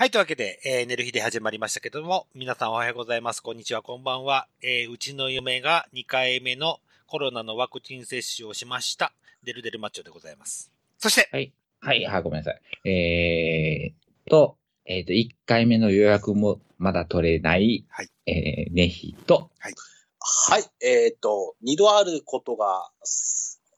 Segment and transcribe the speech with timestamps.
[0.00, 3.42] はい、というわけで、えー、寝る日で始まりましたけども、皆さんおはようございます。
[3.42, 4.48] こんにちは、こんばんは。
[4.62, 9.12] えー、うちの嫁が2回目のコロナのワクチン接種をしました。
[9.44, 10.72] デルデルマッチョでございます。
[10.96, 11.52] そして、はい。
[11.80, 12.88] はい、はい、ごめんなさい。
[12.88, 14.56] えーと、
[14.86, 20.64] えーと、1回目の予約もまだ取れない、はいえー、ねひと、はい。
[20.80, 22.88] えっ、と、二度あることが、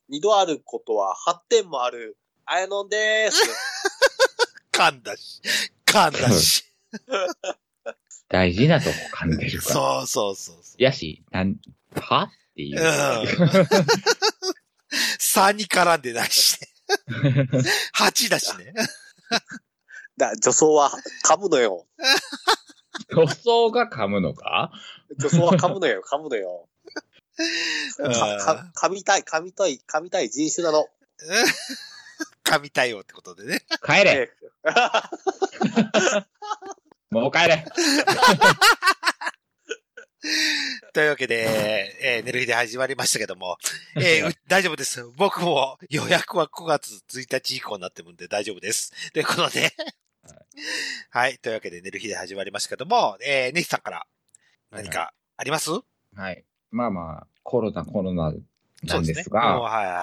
[0.08, 2.16] 二度あることは発展もある、
[2.46, 3.42] あやのんでーす。
[4.70, 5.42] 噛んだし、
[5.92, 6.64] 噛んだし。
[8.28, 9.74] 大事なとこ噛んでるから。
[9.74, 10.82] そうそうそうそう。
[10.82, 11.56] やし、なん、
[11.94, 12.22] は？
[12.24, 12.80] っていう。
[12.80, 12.86] うん。
[15.20, 16.68] 3に絡んでないしね。
[17.96, 18.72] 8だしね。
[20.16, 20.90] だ、女装は
[21.24, 21.86] 噛むのよ。
[23.10, 24.72] 塗装が噛むのか？
[25.18, 26.68] 女装は噛むのよ、噛むのよ。
[27.98, 30.86] 噛みたい、噛みたい、噛みたい人種なの。
[32.44, 33.64] 噛みたいよってことでね。
[33.84, 34.30] 帰れえ
[37.10, 37.64] もう帰れ
[40.94, 43.58] というわけで、えー、寝る日で始まりましたけども、
[43.96, 45.02] えーう 大丈夫です。
[45.16, 48.92] 僕も予約は9月1日以降になってるんで大丈夫です。
[49.12, 49.74] ということで、
[51.10, 51.38] はい。
[51.38, 54.06] というわけで寝る日で始まりましたけども、えー、ネヒさんから
[54.70, 55.70] 何かあります、
[56.14, 56.44] はい。
[56.70, 58.32] まあまあ、コロナ、コロナ
[58.84, 59.24] なんですね。
[59.28, 59.94] が、もうはいはい。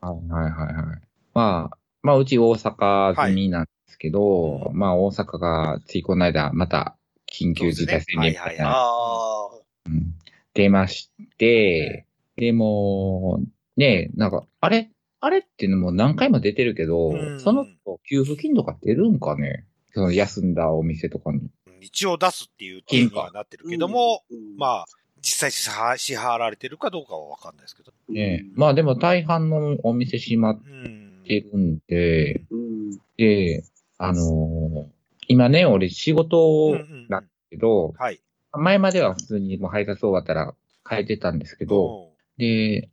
[0.00, 1.00] はいはいはいはいはい。
[1.34, 4.74] まあ、まあ、うち大阪済みなんですけど、はい。
[4.74, 8.72] まあ、大阪がついこの間、また、緊急事態宣言みたいそうですねはいはい。
[8.72, 9.48] な、あ
[9.86, 10.14] うん
[10.54, 13.40] 出まして、でも、
[13.76, 14.88] ねなんか、あれ？
[15.20, 17.40] あれっていうのも何回も出てるけど、うん。
[17.40, 19.64] その後、給付金とか出るんかね？
[19.92, 21.50] その休んだお店とかに。
[21.80, 24.56] 一応出すっていう点にはなってるーけども、、うん。
[24.56, 24.84] まあ、
[25.20, 27.92] 実際支払支払われてるかどうかはわかんないですけど。
[28.08, 28.44] ね。
[28.54, 31.05] まあでも大半のお店閉まっうん。
[31.26, 32.90] てるんで、うん。
[33.16, 33.64] で、
[33.98, 34.96] あのー
[35.28, 38.20] 今ね、俺仕事うんうんだけど、はい。
[38.52, 40.54] 前までは普通にもう配達終わったら
[40.88, 42.90] 変えてたんですけど、おで、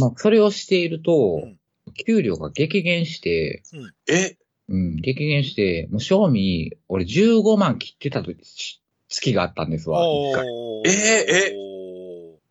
[0.00, 1.58] まあ、それをしていると、うん
[2.04, 3.62] 給料が激減して、
[4.08, 4.36] え、
[4.68, 8.36] うん、激減して、もう賞味、俺15万切ってた時
[9.08, 10.00] 月があったんですわ。
[10.04, 11.54] 一回おえーえ？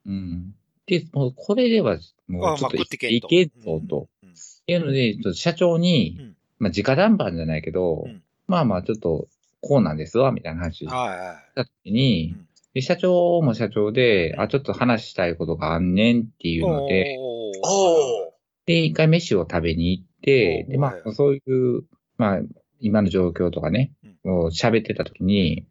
[0.05, 0.55] うん。
[0.87, 4.07] で、もうこれでは、もうちょっといとけんぞと。
[4.67, 6.35] いうので、ちょっと社長に、うん。
[6.57, 8.21] まあ、直談判じゃないけど、うん。
[8.47, 9.27] まあまあ、ちょっと、
[9.61, 10.87] こうなんですわ、みたいな話し。
[10.87, 12.47] た時に、うん。
[12.73, 17.17] で社長も社長で、あ、ちょっと話したいことがあんねんっていうので。
[18.65, 21.83] で、一回飯を食べに行って、で、まあ、そういう、
[22.17, 22.39] まあ、
[22.79, 23.93] 今の状況とかね、
[24.25, 25.65] を喋ってた時に、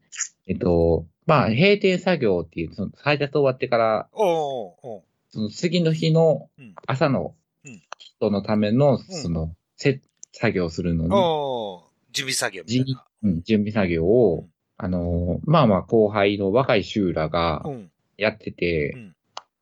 [0.47, 6.75] えっと、まあ、閉店作業っていう、その配達終わってから、その次の日のうん。
[6.87, 7.44] 朝のうん
[8.19, 10.01] 人のための、その、せ
[10.33, 13.07] 作業するのに、おー準備作業みたいな。
[13.25, 14.49] うん準備作業を、うん。
[14.77, 17.91] あのー、まあまあ、後輩の若い衆らがうん。
[18.17, 19.17] やってて、うん。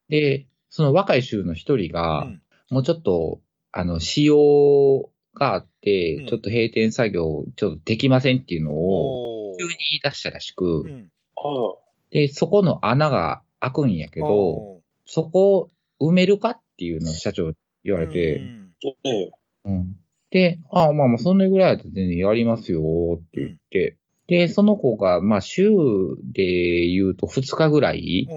[0.08, 2.42] で、その若い衆の一人うが、ん。
[2.70, 3.40] もうちょっと、
[3.72, 6.26] あの、仕様があって、うん。
[6.26, 9.58] ちょっと閉店作業、ちょっとできませんっていうのを、おー。
[9.58, 11.08] 急に言い出したらしく、うん。
[11.36, 11.78] お
[12.10, 15.70] で、そこの穴が開くんやけど、おそこを
[16.00, 17.52] 埋めるかっていうのを社長
[17.84, 18.72] 言われーて、うん。
[19.04, 19.30] え
[19.64, 19.96] うん。
[20.30, 22.80] で、ああ、まあまあ、そんなぐらいだと全然やりますよ
[23.16, 25.68] って言って、で、その子が、まあ、週
[26.32, 28.28] で言うと2日ぐらい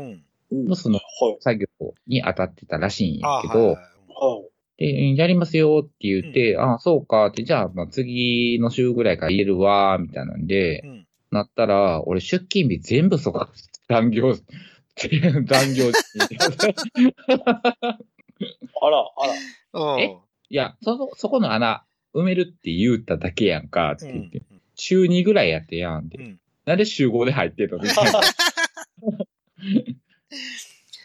[0.51, 1.01] のそのは
[1.31, 1.37] い。
[1.39, 1.67] 作業
[2.07, 3.77] に当たってたらしいんやけど。
[4.77, 11.07] で、やりますよって言って、ああ、そうかって、じゃあ、まあ、次の週ぐらいから言えるわ、みたいなんで、うん。
[11.31, 13.47] なったら、俺出勤日全部そこ、
[13.87, 15.95] 残業、残業に。
[18.85, 19.93] あら、あら。
[19.93, 20.17] うんえ？
[20.49, 24.37] いや、その、そこの穴埋めるって言っただけやんか、ってう言って。
[24.39, 24.45] ん。
[24.75, 26.17] 週2ぐらいやってやんって。
[26.17, 27.77] うんなんで週5で入ってんの？
[27.77, 28.21] みたいな。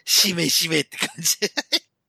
[0.05, 1.37] しめしめって感じ。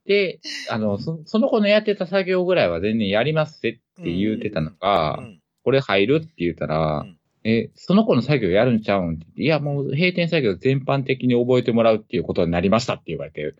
[0.06, 0.40] で、
[0.70, 13.54] あの、そその子のやってた作業ぐらいは全然やりますって言うてたのが、うんこれ入るって言ったら、うんえ、その子の作業やるんちゃうんって言っていや、もう閉店作業全般的に覚えてもらうっていうことになりましたって言われて、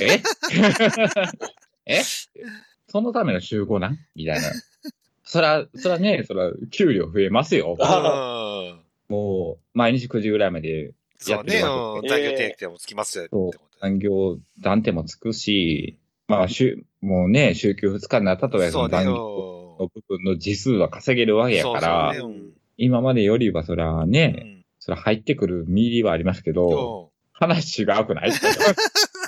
[0.00, 0.20] え？
[1.86, 2.02] え？
[2.88, 3.98] そのための集合なん？
[4.14, 4.50] みたいな。
[5.24, 7.76] そら、そらね、そら、給料増えますよ。
[7.78, 8.80] うん。
[9.08, 11.54] もう、毎日9時ぐらいまで、そうね。
[11.58, 12.02] やってるわうん。
[12.02, 13.28] け残業定期もつきますよ。
[13.80, 15.98] 残業断定もつくし、
[16.28, 22.36] まあ、週、もうね、週休2日になったとはいえ、残業うの部分の時数は稼げるわけんやから、そうそうね
[22.76, 28.34] 今までよりはそらうね、んそら入ってくるミリはありますけうんど、話違くないうん。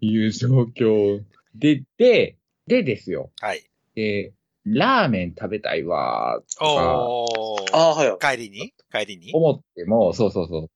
[0.00, 1.22] いう状況
[1.54, 2.36] で、で、
[2.66, 3.30] でですよ。
[3.40, 3.64] はい。
[3.94, 4.32] で、
[4.64, 7.76] ラーメン食べたいわーとかおー。
[7.76, 8.36] ああ、はいはい。
[8.36, 8.74] 帰りに？
[8.92, 9.32] 帰りに？
[9.32, 10.70] 思っても、そうそうそう。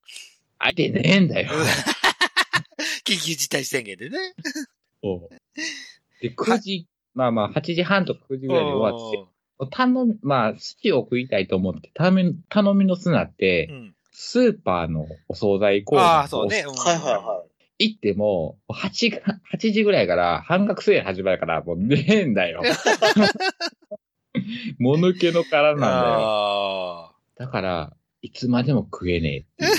[0.58, 1.50] 相手ねえんだよ。
[3.04, 4.18] 緊急事態宣言でね。
[6.20, 9.18] で、9時、まあまあ、8時半とか9時ぐらいに終わって、
[9.70, 13.94] 頼み、まあ、寿司を食いたいと思って、頼み、頼みの砂って、うん。
[14.22, 16.62] スーパーのお惣菜コーナーああ、そうね。
[16.68, 17.42] うんはいはいは
[17.78, 17.88] い。
[17.88, 22.60] 行っても、8が、8時ぐらいから半額セール始まるから、もうねえんだよ。
[24.78, 25.92] もぬけの殻なんだよ。
[25.96, 29.70] あだから、いつまでも食えねえっていう。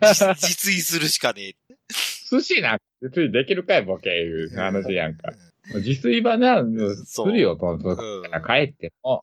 [0.00, 0.14] あ。
[0.14, 1.54] 実実炊するしかねえ。
[2.30, 5.34] 寿司なんか別にできるかい、ボケ、いう話やんか。
[5.74, 6.64] 自炊はな、
[7.04, 9.22] するよ、と、そうんう帰っても、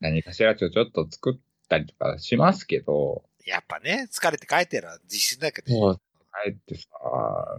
[0.00, 1.38] 何かしらちょ、ちょっと作っ
[1.70, 5.72] たりとかしますけど、やっぱね、疲れて帰ってら実践だけど。
[5.72, 6.00] もう、
[6.44, 6.88] 帰ってさ、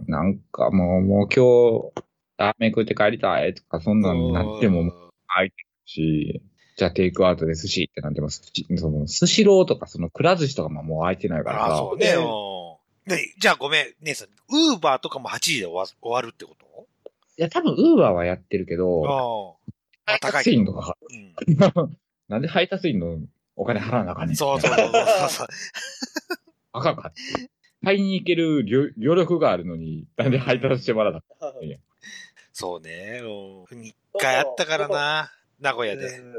[0.06, 2.04] なんかもう、もう今日、
[2.36, 4.92] ラーメン食って帰りたいとか、そんなんなっても、
[5.26, 6.42] 空いてるし、
[6.76, 12.12] じゃあテイクアウトで寿司ってなっても、寿司、その、寿司ローとか、その、くら寿司とかももう空いてないからああ、さそ、うね。
[12.14, 12.72] うん
[13.04, 16.86] でじゃあごめん、姉さん、ウーバーとかも8時で終わ終わるってこと？
[17.36, 19.58] いや、多分、ウーバーはやってるけど、
[20.06, 20.18] ああ。
[20.20, 21.98] 配達員とか、うん。
[22.28, 23.18] なんで配達員の
[23.62, 24.36] お金払わなあかんねん。
[24.36, 25.46] そうそうそうそうそう。
[26.72, 27.20] あかんかって。
[27.84, 31.60] 買いに行ける余余力があるのに、なんで配達してもらわなあかん
[32.52, 33.22] そうね。
[33.22, 33.84] うん。
[33.84, 35.32] 一回あったからな。
[35.60, 36.06] 名古屋で。
[36.06, 36.34] うん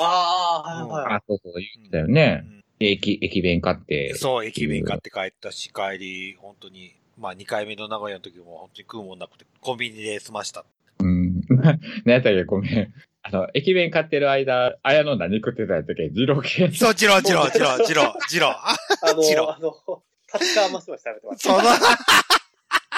[0.00, 1.14] ああ、はいはい。
[1.16, 2.42] あ、そうそう、言ってたよね。
[2.50, 4.14] うん駅、駅弁買って。
[4.16, 10.64] そう、駅弁買って帰ったし、帰り、本当に、まあ2回目の名古屋の時も本当に食うもんなくて、コンビニで済ました。
[10.98, 11.40] うん。
[12.04, 12.94] 何やったっけごめん。
[13.28, 16.70] あの、駅弁買ってる間、綾野何食ってたやったっけ二郎系。
[16.70, 18.52] そう、ジロー、ジロー、ジロー、ジロー、ジロー。
[18.54, 19.20] あの、
[19.52, 20.02] あの、
[20.32, 21.50] 立川マスマシ食べてました。
[21.50, 21.64] その、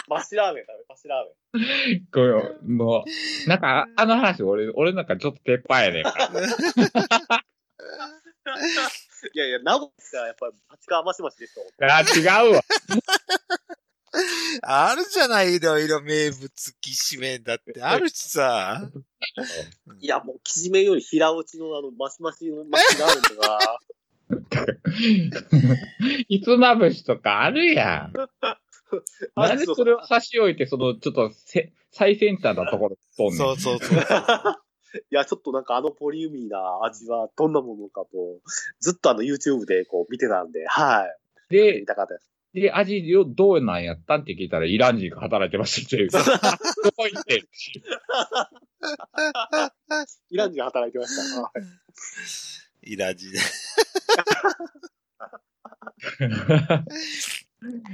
[0.08, 2.06] マシラーメン食べ、マシラーメン。
[2.12, 3.04] ごめん、も
[3.46, 6.28] う、なんか、あの話、俺、俺なんかちょっと鉄板やねんから。
[9.34, 11.64] いやいや、名古屋がやっぱり立川マシマシですよ。
[11.80, 12.20] あ、違
[12.50, 12.62] うわ。
[14.62, 16.50] あるじゃない、いろいろ名物
[16.80, 17.82] きしめんだって。
[17.82, 18.90] あるしさ。
[20.00, 23.80] いや、もう、きじめより平打ちのあの、マシマシのマシラーメンとか、
[26.28, 28.14] ひつまぶしとかあるやん。
[29.34, 33.36] あなんでそれを差し置いて、その、ちょっとせ、最先端なところとんねん。
[33.36, 33.98] そうそうそう。
[33.98, 38.40] いや、ちょっとなんかあのポリウミーな味はどんなものかと、
[38.80, 41.18] ずっとあの YouTube でこう見てたんで、はい。
[41.50, 42.37] で見、たかったです。
[42.60, 46.10] で、味よどうなんやったんって聞いたら、イラン人が働いてましたっていう。
[46.10, 46.18] ど
[46.96, 47.38] こ行ってん
[50.30, 51.42] イラン人が働いてました。
[51.42, 51.52] はい
[52.82, 53.38] イラジで。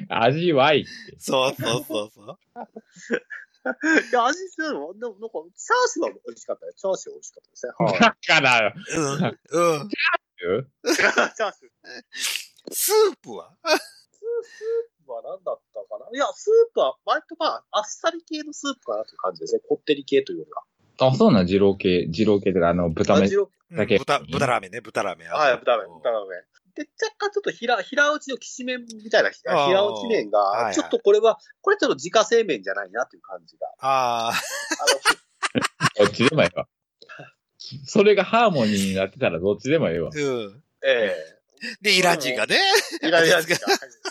[0.09, 0.91] 味はいいって。
[1.19, 2.39] そうそうそうそう。
[3.65, 3.69] い
[4.13, 6.79] や、味するのでもなんか、チャーシューは美味しかったです。
[6.79, 7.73] チャーシューは美味しかったですね。
[7.79, 8.01] はい。
[8.01, 9.05] だから、うん。
[9.15, 9.19] う
[9.79, 9.89] ん。
[9.89, 11.65] チャーシュー。
[12.73, 13.57] スープは？
[15.07, 16.07] は何だったかな？
[16.17, 19.61] いや、スープは割とまあ、あっさり系のスープかなという感じですね。
[19.69, 20.63] こってり系というよりは。
[21.09, 23.25] あ、そうなん、二郎系、二郎系で、あの、豚飯。
[23.25, 25.29] 味をだけ豚、豚ラーメンね、豚ラーメン。
[25.29, 26.45] はい、豚麺、豚麺。
[26.77, 33.67] で、若干ちょっと平、平打ちのきしめんみたいな、平打ち麺が、はいはいちょっとこれは、これちょっと自家製麺じゃないなという感じが。
[33.81, 34.35] ああ、あ
[36.01, 36.67] の、どっちでもいいわ。
[37.87, 40.11] それがハーモニーになってたらどっちでもいいわ。
[40.13, 40.63] うん。
[40.85, 41.17] え
[41.81, 42.59] で、イラン人がね。
[43.03, 43.41] えイラン人が。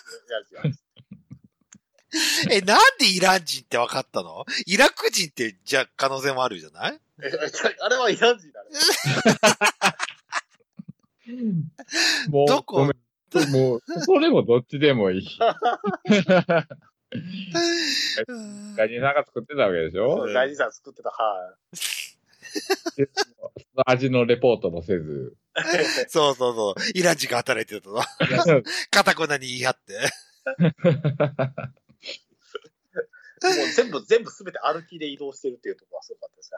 [2.52, 4.46] え、なんでイラン人って分かったの？
[4.68, 7.00] イラク人って、じゃあ可能性もあるじゃない？
[7.24, 7.32] え
[7.82, 8.70] あれはイラン人だね。
[12.30, 12.86] もう、どこ？
[12.86, 15.28] もう、それもどっちでもいい。
[18.78, 20.28] ガニさんが作ってたわけでしょ？
[20.34, 21.56] 大事さん作ってた、は
[23.86, 25.36] 味のレポートもせず。
[25.56, 25.86] い。
[26.10, 26.82] そうそうそう。
[26.94, 28.02] イラン人が働いてたの。
[28.92, 29.94] カタコナに言い張って。
[33.44, 36.52] もう全部、全部すべて歩きで移動してるっていうところはすごかったです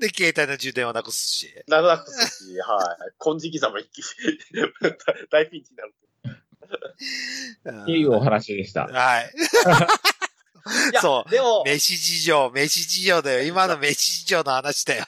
[0.00, 0.08] ね。
[0.08, 1.46] で、携帯の充電をなくすし。
[1.46, 3.14] はいなくなくすし、はい。
[3.18, 4.04] 金色様一気に
[5.30, 5.94] 大ピンチになる。
[7.82, 8.86] っていうお話でした。
[8.86, 9.30] はい。
[10.90, 13.42] いやそうでも、飯事情、飯事情だよ。
[13.42, 15.04] 今の飯事情の話だよ。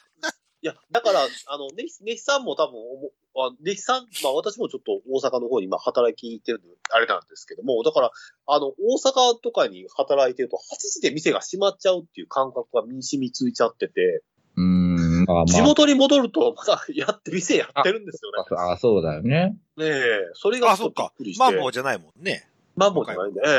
[0.62, 8.10] いや、だから、あの、ネヒネヒさんも多分思う、あネヒさん、まあ私もちょっと大阪の方に今働きに行ってるんで、あれなんですけども、だから、
[8.46, 10.60] あの、大阪とかに働いてると、8
[10.94, 14.22] 時で店が閉まっちゃうっていう感覚が身に染みついちゃってて、
[14.56, 15.44] うーん、まあまあ。
[15.46, 18.56] 地元に戻ると、まだやって、店やってるんですよね。
[18.72, 19.56] あ、そうだよね。
[19.76, 19.92] ねえ、
[20.34, 21.34] それがあ、ちょっとそっかびっくり。
[21.34, 21.44] して。
[21.44, 22.48] マンボウじゃないもんね。
[22.74, 23.56] マンボウじゃないんで、ええ、え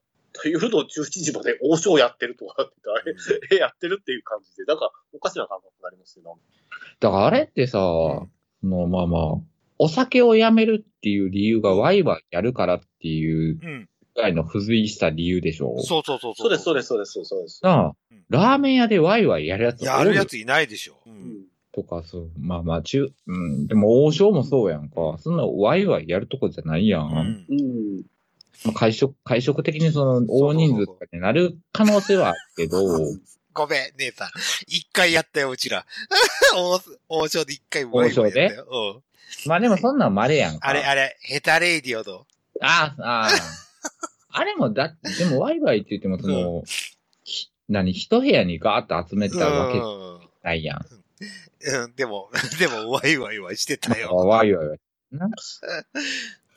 [0.00, 0.03] え。
[0.44, 3.16] 夜の11時まで王将やってるとかって言ったら、
[3.50, 6.40] え、え やってるっていう感じで、なんかおかしな感覚になりますよね。
[7.00, 8.28] だからあれってさ、そ
[8.62, 9.40] のまあまあ、
[9.78, 13.88] お酒をやめるっていう理由がワイワイやるからっていううん。
[14.14, 15.76] ぐらいの付随した理由でしょ？
[15.82, 17.60] そうそうそうそうです、そうです、そうです、そうです。
[17.64, 21.00] なあうん、ラーメン屋でワイワイやるやつやるやつついないでしょ。
[21.04, 21.10] う。
[21.10, 21.46] うんん。
[21.72, 25.16] とか、そう、まあまあ、中、うん、でも王将もそうやんか。
[25.18, 27.44] そんなワイワイやるとこじゃないやん。
[27.48, 28.04] うん
[28.74, 32.82] 会食、会食的にその大人数とかになる可能性はあるけど、
[33.54, 34.30] ごめん、姉さん。
[34.66, 35.86] 一回やったよ、うちら。
[36.56, 38.66] 王王将で一回ワイワイやったよ。
[38.68, 39.48] うん。
[39.48, 40.68] まあでもそんなん稀やんか。
[40.68, 42.26] あれ、あれ、ヘタレイディオの。
[42.60, 43.30] ああ、ああ。
[44.36, 46.64] あれもだ、でもワイワイって言ってもその、
[47.22, 50.86] ひ何、一部屋にガーッと集めたわけじゃうんないやん。
[51.60, 51.94] うん。
[51.94, 54.14] でも、でも、ワイワイはしてたよ。
[54.16, 54.76] ワイワイは。
[55.12, 55.28] な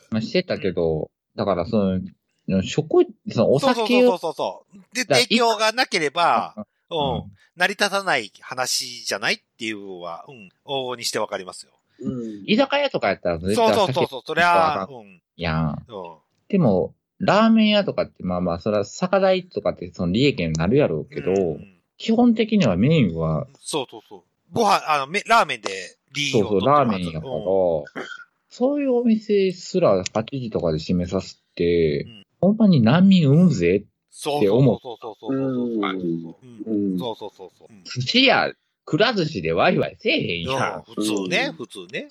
[0.10, 2.00] まあ、してたけど、だからそ
[2.48, 4.96] の、食、そのおそうそう酒を、そうそうそう。
[4.96, 6.56] で、だ提供がなければ、
[6.90, 7.32] ううんん。
[7.56, 10.50] 成り立たない話じゃないっていうのは、うん。
[10.66, 11.72] 往々にしてわかりますよ。
[12.02, 12.44] うん。
[12.46, 14.22] 居酒屋とかやったら絶そう対そうそうそう。
[14.26, 15.22] それは、うん。
[15.38, 15.86] やん。
[15.88, 16.18] うん。
[16.50, 24.22] でも、ラーメン屋とかって、まあまあ、それは酒代とかってその利益になるやろうけど、うん基本的にはメインは、そうそうそう。
[24.54, 27.42] ご飯、あの、めラーメンでリーそうそう、を取ってますラーメンやから、うん
[28.58, 33.86] そういうお店すら8時とかで閉めさせて、うんほんまに難民産むぜ。
[34.12, 36.72] そうって思そうそうそうそうそうそう。
[36.72, 37.00] うんうん。
[37.00, 37.68] そうそうそうそう。
[37.68, 38.54] うん寿司屋、
[38.86, 40.84] くら寿司でワイワイせえへんやん。
[40.84, 42.08] 普通ね、普通ね。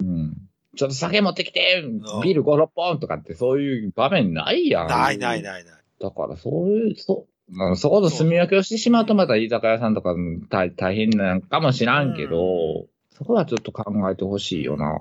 [0.00, 0.36] うん。
[0.76, 4.88] ちょっと酒持ってきて、んビール5、6本とかってそういう場面ないやん。
[4.88, 5.74] ないないないない。
[6.00, 12.86] だからそういう、そ、まあ、そこと住み分けをしてしまうとまた居酒屋さんとかうん大大変なんかもしらんけど、
[13.16, 14.98] そこはちょっと考えてほしいよな、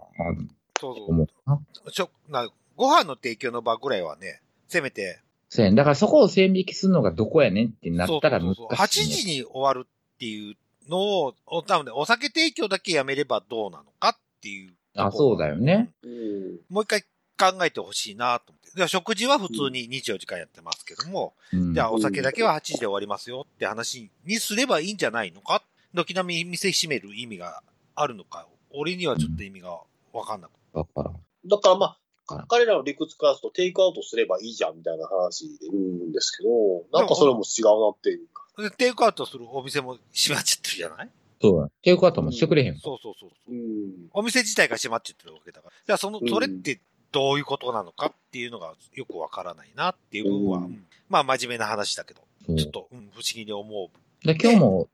[0.80, 1.10] そうそう。
[1.10, 1.60] 思うな。
[1.92, 5.20] しょなご飯の提供の場ぐらいはね、せめて、
[5.50, 8.64] そうやんだからそこを線引きするのがどこやねんってなったら難しい、ね。
[8.64, 10.56] そうそうそう8時に終わるっていう
[10.90, 14.74] のを、お多分ね、お酒提供だけやめればどうなのかっていう。
[14.96, 15.92] あそうだよね。
[16.04, 16.60] うん。
[16.70, 17.04] もう一回
[17.38, 18.88] 考えてほしいなと思って。
[18.88, 27.64] 食事は普通に24時間やってますけども、うんじゃあお酒だけは8時で終わりますよって話にすればいいんじゃないのか軒並み店閉める意味が
[27.96, 29.80] あるのか俺にはちょっと意味が
[30.14, 30.52] わかんなく
[30.86, 30.92] て。
[30.96, 31.16] だから。
[31.46, 31.98] だからまは
[32.30, 36.50] あい、彼らの理屈からするとテイクアウトすればいいじゃんみたいな話で言うんですけど、
[36.92, 38.44] なんかそれも違うなっていうか。
[38.62, 41.10] でテイクアウトするお店も閉まっちゃってるじゃない？
[41.42, 41.70] そうだ。
[41.82, 42.78] テイクアウトもしてくれへん。
[42.80, 43.54] そうそうそうそう。
[43.54, 43.92] うん。
[44.12, 45.74] お店自体が閉まっちゃってるわけだから。
[45.86, 46.82] じゃあそのう、んそれって
[47.12, 52.22] どういうことなのかっていうのがよくわからないなっていう部分は、うんうんまあ真面目な話だけど、
[52.58, 54.28] ちょっと、うん、不思議に思う。
[54.28, 54.90] で今日も、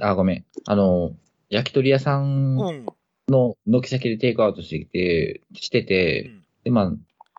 [0.00, 0.44] あごめん。
[0.64, 1.12] あの、
[1.50, 2.86] 焼き鳥屋さんうん。
[3.30, 6.44] の軒先でテイクアウトしてきて、してて、うん。
[6.64, 6.92] で、まあ、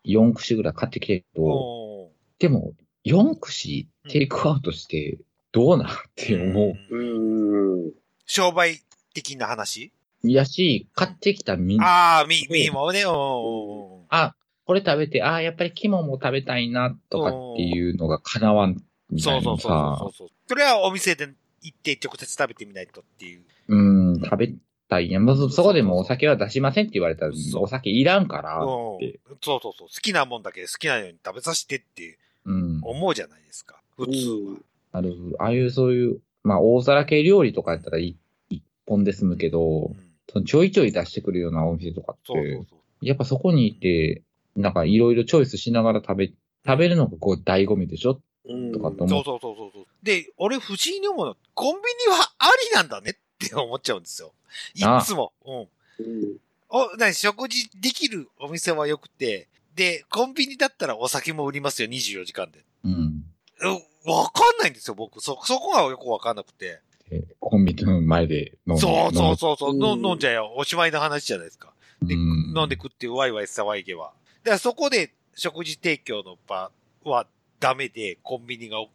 [0.06, 2.74] 4串ぐらい買ってきてると、でも、
[3.06, 5.20] 4串テイクアウトして、
[5.52, 6.96] どうなんって思う。
[6.96, 7.84] うん。
[7.84, 7.92] うん。
[8.26, 8.82] 商売
[9.14, 9.92] 的な話？
[10.24, 14.06] やし、買ってきたみんな、ああ、み、みもね、おー。
[14.10, 20.28] あ、これ食べて、あやっぱり肝も食べたいな、とかっていうのが叶わんみたいなそうそうそうさそう、そう。
[20.48, 21.28] それはお店で
[21.62, 23.42] 行って直接食べてみないとっていう。
[23.68, 24.54] うん、食べ
[24.92, 25.26] たいやん。
[25.26, 29.20] まずそこでもお酒は出しませんって言われたらお酒いらんからうんって。
[29.42, 29.88] そうそうそう。
[29.88, 32.82] 好きなもんだけ好きなように食べさせてってうん。
[32.84, 33.82] 思うじゃないですか。
[33.98, 34.58] 普通は。
[34.92, 38.18] ある、ああいうそういう、まあ、大皿系料理とかやったらい
[38.50, 39.96] 一本で済むけどう、ん
[40.32, 43.06] そのちょいちょい出してくるようなお店とかってそうそう、そう。
[43.06, 44.22] やっぱそこにいて、
[44.56, 46.32] なんかいろいろチョイスしながら食べ、
[46.66, 48.20] 食べるのがこう醍醐味でしょ？
[48.46, 48.72] うん。
[48.72, 49.86] とかと思そうそうそうそうそう。
[50.04, 53.14] で、俺不思議に思うのは、コンビニはありなんだねっ
[53.50, 54.34] て思っちゃうんですよ。
[54.76, 55.34] いあつも。
[55.46, 55.58] うん。
[55.60, 55.64] う
[56.04, 56.38] ん。
[56.70, 62.64] お、なに、食事できるお店は良くて、で、コンビニだったらお酒も売りますよ、24時間で。
[62.84, 63.24] うん。
[64.06, 65.22] うわかんないんですよ、僕。
[65.22, 66.82] そ、そこがよくわかんなくて。
[67.10, 68.80] でコンビニの前で飲む。
[68.80, 70.54] そうそうそうそう、うんの飲んじゃえよ。
[70.56, 71.74] おしまいの話じゃないですか。
[72.02, 74.14] で、うん飲んで食ってワイワイ騒げば。
[74.44, 76.72] だからそこで食事提供の場
[77.04, 77.28] は
[77.60, 78.90] ダメで、コンビニが OK っ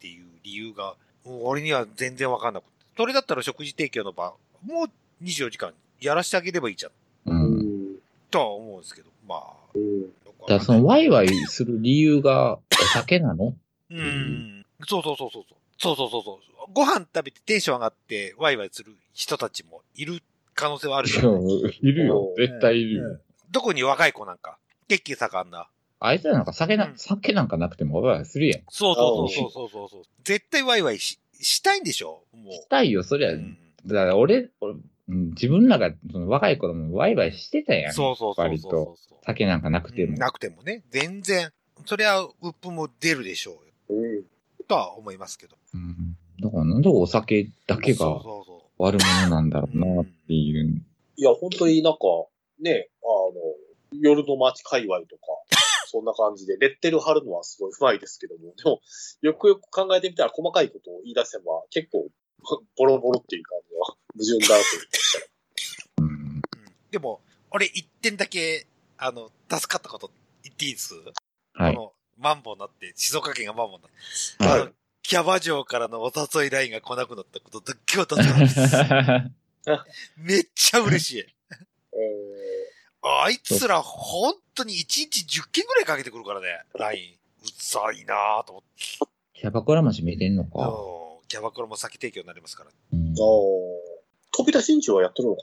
[0.00, 0.96] ていう理由が、
[1.26, 2.71] うん俺には全然わかんなくて。
[2.96, 4.34] それだったら食事提供の場、
[4.64, 6.92] もう24時間やらしてあげればいいじゃん。
[6.92, 6.94] う。
[7.26, 7.96] うんん。
[8.30, 9.52] とは思うんですけど、まあ。
[9.74, 10.12] うん。
[10.48, 12.60] だそのワイワイする理由がお
[12.92, 13.54] 酒なの？
[13.90, 14.66] うん。
[14.86, 15.58] そうそうそうそうそう。
[15.78, 16.38] そうそうそうそう。
[16.72, 20.20] ご飯食べてテンション上がってワイワイする人たちもいる
[20.54, 21.46] 可能性はあるじゃん。
[21.48, 22.34] いるよ。
[22.36, 23.20] 絶対いるよ。
[23.52, 24.58] 特に若い子なんか、
[24.88, 25.68] 血気盛んな。
[26.00, 28.62] あいつらなんか酒な、うん酒なんかなくてもワイワイするやん。
[28.68, 30.02] そうそうそうそうそうそう。
[30.24, 32.24] 絶対ワイワイし、したいんでしょ？
[32.32, 33.30] もしたいよ、そりゃ。
[33.30, 33.34] う。
[33.34, 34.74] うんだから俺、俺
[35.08, 37.92] うん自分らがその若い頃もワイワイしてたやん。
[37.92, 38.96] そうそうそう割そうと。
[39.26, 40.16] 酒なんかなくても。
[40.16, 40.84] なくてもね。
[40.90, 41.50] 全然。
[41.84, 44.00] それは、ウップも出るでしょうよ。
[44.00, 44.24] うん。
[44.68, 45.56] とは思いますけど。
[45.74, 46.16] うん。
[46.40, 50.80] だからなんでお酒だけそうがそうそ悪者なんだろうなっていう。
[51.16, 51.98] いや、本当になんか、
[52.60, 55.21] ね、あの、夜の街界隈とか、
[55.92, 58.80] そんな感じで、レッテル貼るのはすごい上手いですけども、でも、
[59.20, 62.08] よくよく考えてみたら細かいことを言い出せば、結構、
[62.78, 66.06] ボロボロっていう感じは矛盾だと思ってうん。
[66.06, 66.10] う。
[66.10, 66.42] うん。
[66.90, 67.20] でも、
[67.50, 70.10] 俺一点だけ、あの、助かったこと
[70.42, 70.94] 言っていいです？
[71.52, 71.74] はい。
[71.74, 73.90] この、マンボウになって、静岡県がマンボウになっ
[74.38, 74.70] て、はいあの、
[75.02, 78.60] キャバ嬢からのお誘いラインが来なくなったことだけは助かったです。
[80.16, 81.18] めっちゃ嬉しい。
[81.18, 81.26] え
[83.02, 86.46] あいつら、本当に1日10件ぐらいかけてくるからね、
[86.78, 87.22] ライン。
[87.44, 89.40] うざいなぁと思って。
[89.40, 90.68] キャバクラマシ見てんのか。
[90.68, 92.70] うんキャバクラも先提供になりますから。
[92.92, 93.18] うんー、あー
[94.36, 95.40] 飛び出しんちはやってるのか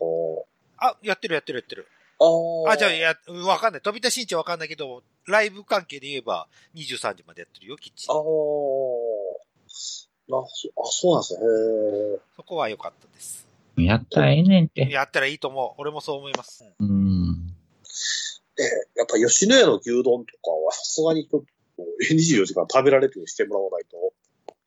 [0.77, 1.87] あ、やってるやってるやってる。
[2.19, 3.15] なあーあ、じゃあ、や、
[3.47, 3.81] わかんない。
[3.81, 8.13] 飛び出しんちはわかんないけど、ライブ関係で言えば、23時までやってるよ、きっちりあ。
[8.13, 8.19] ー
[10.29, 11.39] なそあ、そうなんですね。
[11.41, 13.47] へーそこは良かったです。
[13.75, 14.87] やったらええねんって。
[14.91, 15.81] やったらいいと思う。
[15.81, 16.65] 俺もそう思います。
[16.79, 16.98] うん。
[18.59, 18.63] え、
[18.97, 21.47] やっぱ吉野家の牛丼とかはさすがにちょっと
[22.13, 24.13] 24時間食べられるようにしてもらわないと。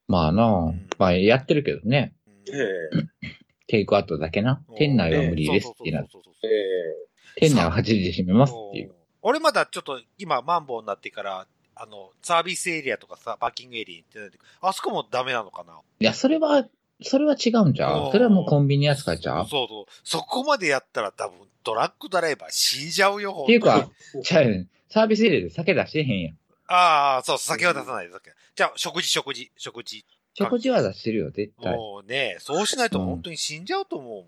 [0.09, 2.15] まあなうんまあやってるけどね。
[2.27, 3.33] うんええ
[3.69, 4.63] テイクアウトだけな。
[4.77, 6.01] 店内は無理ですってな。
[6.01, 8.95] そうそうそうええ店内は8時で閉めますっていう。
[9.23, 14.31] 俺まだちょっと今マンボウになってから、あの、サービスエリアとかさ、パーキングエリアに行ってない
[14.61, 16.67] あそこもダメなのかないや、それは、
[17.03, 19.85] それは違うんちゃうそれはもうコンビニ扱いちゃうそうそう。
[20.05, 26.39] そこまでやったら多分トラックドライバー死んじゃうよ、っていうか本当に、ちゃうねんサービスエリアで酒出してへんやん。
[26.69, 28.31] ああ、そう、酒は出さないで、酒。
[28.55, 30.05] じゃあ、食事、食事、食事。
[30.35, 31.77] 食事は出してるよ、絶対。
[31.77, 34.27] もうね、そうしないと本当に死んじゃうと思うもん。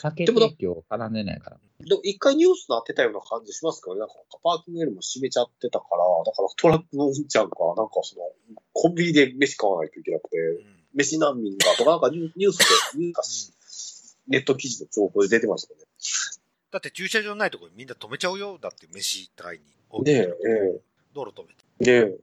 [0.00, 1.56] 酒提供絡んでないから。
[1.80, 4.00] でも一回ニュースになってたような感じしますけどね。
[4.00, 8.22] なんかパーキングエリアも閉めちゃってたから、だからトラックのうんちゃんか、なんかその、
[8.72, 12.64] コンビニで飯買わないといけなくて、うん飯難民がとか、なんかニュニュースで、
[12.98, 15.86] ニュースネット記事の情報で出てましたよね。
[16.70, 18.58] だって駐車場ないところにみんな止めちゃうよ。
[18.60, 20.04] だって飯高いに。
[20.04, 20.80] ねえ、え
[21.14, 21.90] 道路止めて。
[21.90, 22.16] え、ね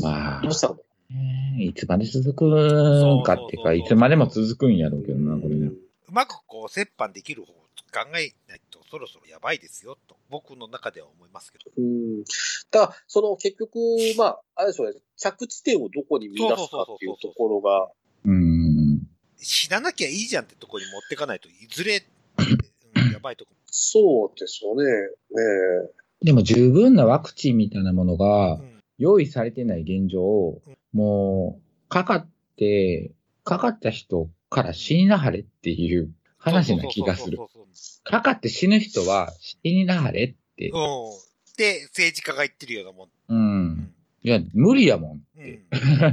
[0.00, 0.76] まあえ、どう、したの？
[1.10, 5.66] ねいつまで続くんかっていうか、いつまでも続くんやろうけどな、これね。
[5.66, 7.56] うまくこう、折半できる方を
[7.92, 10.16] 考えないとそろそろやばいですよ、と。
[10.28, 11.70] 僕の中では思いますけど。
[11.76, 12.24] うん。
[12.70, 13.78] だから、その結局、
[14.16, 17.90] まあ、あれでしょうね、着地点をどこに見出すかっていうところが、うん。
[19.40, 22.02] 死ななきゃいいじゃんってところに持ってかないといずれ、
[22.38, 23.50] うん、やばいとこ。
[23.66, 24.84] そうですよね。
[24.84, 24.90] ね
[26.22, 30.60] でも十分なワクチンみたいなものがうん用意されてない現状、
[30.92, 33.12] もう、かかって、
[33.44, 37.38] かかった人から死になはれっていう話な気がする。
[38.04, 40.70] かかって死ぬ人は死になはれって。
[40.70, 41.56] そううん。
[41.56, 43.06] で、政治家が言ってるようなもん。
[43.06, 43.10] う。
[43.28, 45.50] うんいや、無理やもんっうて。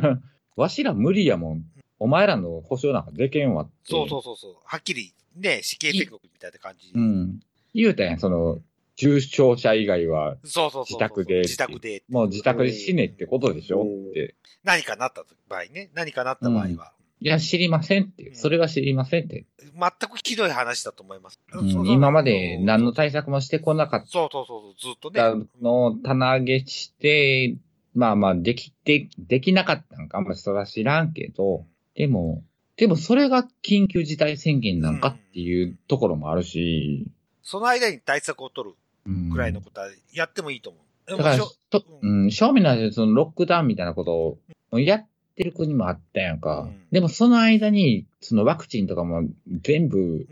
[0.07, 0.23] ん。
[0.55, 1.65] わしら無理やもん。
[1.99, 3.71] お前らの保証なんかでけんわって。
[3.85, 4.55] そうそうそうそう。
[4.63, 6.91] はっきり、ね、死刑宣告みたいな感じ。
[6.93, 7.39] うん。
[7.73, 8.59] 言うたやん、その、
[8.95, 10.85] 重症者以外は、そうそう。
[10.87, 12.03] 自宅で自宅で。
[12.09, 14.35] もう自宅で死ねってことでしょうんって。
[14.63, 15.91] 何かなった場合ね。
[15.93, 16.93] 何かなった場合は。
[17.19, 18.33] いや、知りませんって。
[18.35, 19.45] それは知りませんって。
[19.59, 21.39] 全くひどい話だと思います。
[21.51, 25.45] うん今まで何の対策もしてこなかっそうそうそうそう、ずっとたね。
[25.61, 27.55] のを棚上げして、
[27.93, 31.65] まあまあ、できて、できなかったんか、あんまりそれは知らんけど、
[31.97, 32.43] でも、
[32.77, 37.07] でもそれが緊急事態宣言なんかっていうところもあるし、
[37.41, 38.75] その間に対策を取る
[39.07, 41.11] うんくらいのことはやってもいいと思う。
[41.11, 44.37] でだからとううん、正味のそのロックダウンみたいなこと
[44.71, 46.61] をやってる国もあったやんか。
[46.61, 49.23] うんでもその間に、そのワクチンとかも
[49.63, 50.27] 全部うん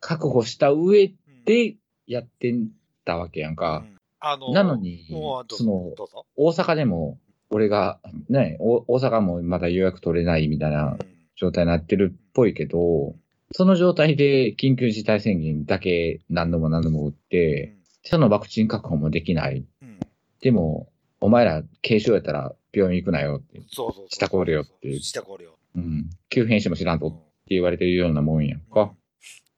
[0.00, 2.54] 確保した上うんでやって
[3.04, 3.78] たわけやんうか。
[3.78, 5.04] んあの、なのに
[5.50, 5.94] その。
[6.36, 7.18] 大阪でも、
[7.50, 10.98] 俺が、ね、お大阪もまだ予約取れないみたいなうん
[11.40, 13.14] 状態になってるっぽいけど、
[13.52, 19.64] その状態で緊急事態宣言だけ何度も何度も打って、そのワクチン確保もできない。
[19.82, 19.98] うん
[20.42, 20.88] でも、
[21.20, 23.60] お前ら軽症やったら病院行くなよって。
[23.70, 24.06] そうそう。
[24.08, 25.58] 下これよって下これよ。
[25.76, 26.08] うん。
[26.30, 28.92] 急変しても知らんとうんって言われてるようなもんやんか。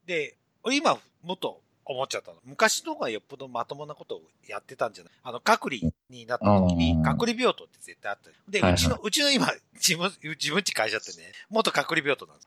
[0.07, 2.38] で、俺今、もっと思っちゃったの。
[2.44, 5.12] 昔の方がよっぽどまともなことをやってたんじゃない？
[5.24, 7.02] あの、隔離になった時にう、ん。
[7.02, 8.30] 隔離病棟って絶対あった。
[8.30, 8.74] よで、はいはい。
[8.74, 12.42] うちの、うちの今、自分、自分家会社ってね、元隔離病棟なんで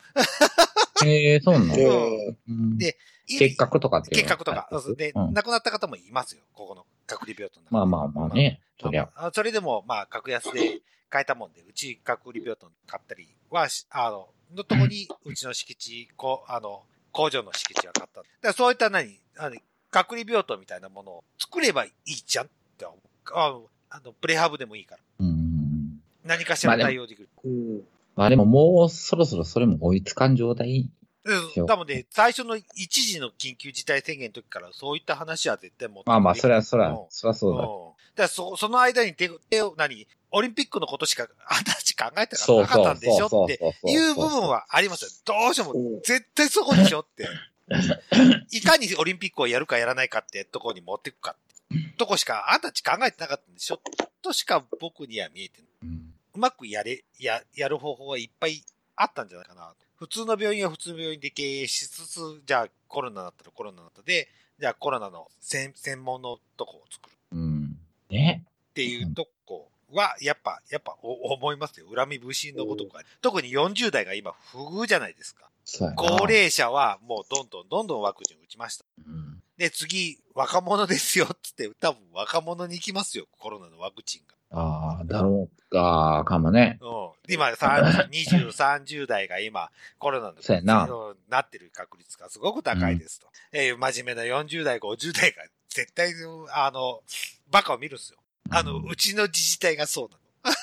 [1.01, 1.05] す。
[1.05, 2.77] へえそうなの、 えうん。
[2.77, 4.69] で結核とかって結核とか。
[4.95, 5.33] で、うん。
[5.33, 6.43] 亡くなった方もいますよ。
[6.53, 8.61] ここの隔離病棟まあまあまあね。
[8.79, 9.09] そりゃ。
[9.15, 16.83] あそれでも、まあ、格安で買えたもんで、うち隔離病棟買ったりはし、あの、のとこに、うちの敷地、こう、あの、
[17.15, 18.19] 工場の敷地は買った。
[18.19, 19.55] だからそういった何、あの
[19.89, 22.99] 隔離病棟みたいなものを作ればいいじゃんって思う。
[23.33, 25.01] あの、あの、プレハブでもいいから。
[25.19, 26.01] うん。
[26.25, 27.29] 何かしら対応できる。
[27.45, 27.81] うん。
[28.17, 30.89] まあでももうそろそろそれも追いつかん状態。
[31.25, 31.65] うん。
[31.65, 36.03] 多分ね、最初の一時の緊急事態宣言の時からそういった話は絶対もう。
[36.05, 37.63] まあまあ、それは、それうんは、それはそうだ。
[37.63, 37.65] うん。
[37.65, 43.59] だからそ、その間に手、手を、何オリンピックのことしか、あんたたち考えてなそうかったんでしょって
[43.89, 45.11] いう部分はありますよ。
[45.25, 47.27] どうしてもうん、絶対そこでしょって。
[48.51, 51.95] いかにオリンピックをやるかやらないかってとこに持っていくかって。
[51.97, 53.81] とこしか、あんたたち考えてなかったんでしょ
[54.21, 55.69] としか僕には見えてない。
[55.83, 58.61] うんうまくやれ、や、やる方法はいっぱい
[58.97, 59.73] あったんじゃないかな。
[59.97, 64.27] 普通の病院は普通の病院で経営しつつ、じゃあコロナだったらコロナだったで、
[64.59, 67.77] じゃあコロナの専専門のとこを作るうん。
[68.09, 68.43] ね。
[68.71, 71.87] っていうとこは、やっぱ、やっぱお思いますよ。
[71.93, 73.03] 恨み節のごとくは。
[73.21, 75.49] 特に40代が今不遇じゃないですか。
[75.95, 78.85] 高齢者はもうどんどんどんどんワクチン打ちました。
[79.07, 79.34] うん。
[79.57, 83.25] で、次、若者ですよっつって、多分若者に行きますよ。
[83.39, 84.35] コロナのワクチンが。
[84.51, 86.77] ああ、だろうか、かもね。
[86.81, 87.33] うん。
[87.33, 93.27] 今、30 20、30代が今、コロナの、そうやなうんなってる確率がすごく高いですと。
[93.51, 96.13] えー真面目な40代、50代が絶対、
[96.53, 97.01] あの、
[97.49, 98.19] バカを見るんですよ。
[98.49, 100.17] あの、うんうちの自治体がそうな
[100.51, 100.55] の。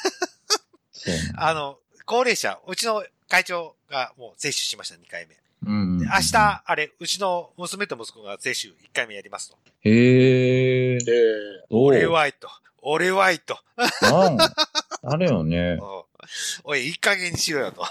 [0.92, 5.41] そう あの、高齢者、うちの会長がもう接種しました、2回目。
[5.64, 5.98] うん。
[5.98, 9.57] で明日、あれ、うちの娘と息子が接種1回目やりますと。
[9.83, 10.98] へえ。
[11.70, 12.48] 俺はいと。
[12.83, 13.59] 俺はいと。
[13.79, 14.38] うん？
[15.05, 15.79] あるよね。
[15.81, 16.03] うん
[16.64, 17.85] おい、いい加減にしろよと。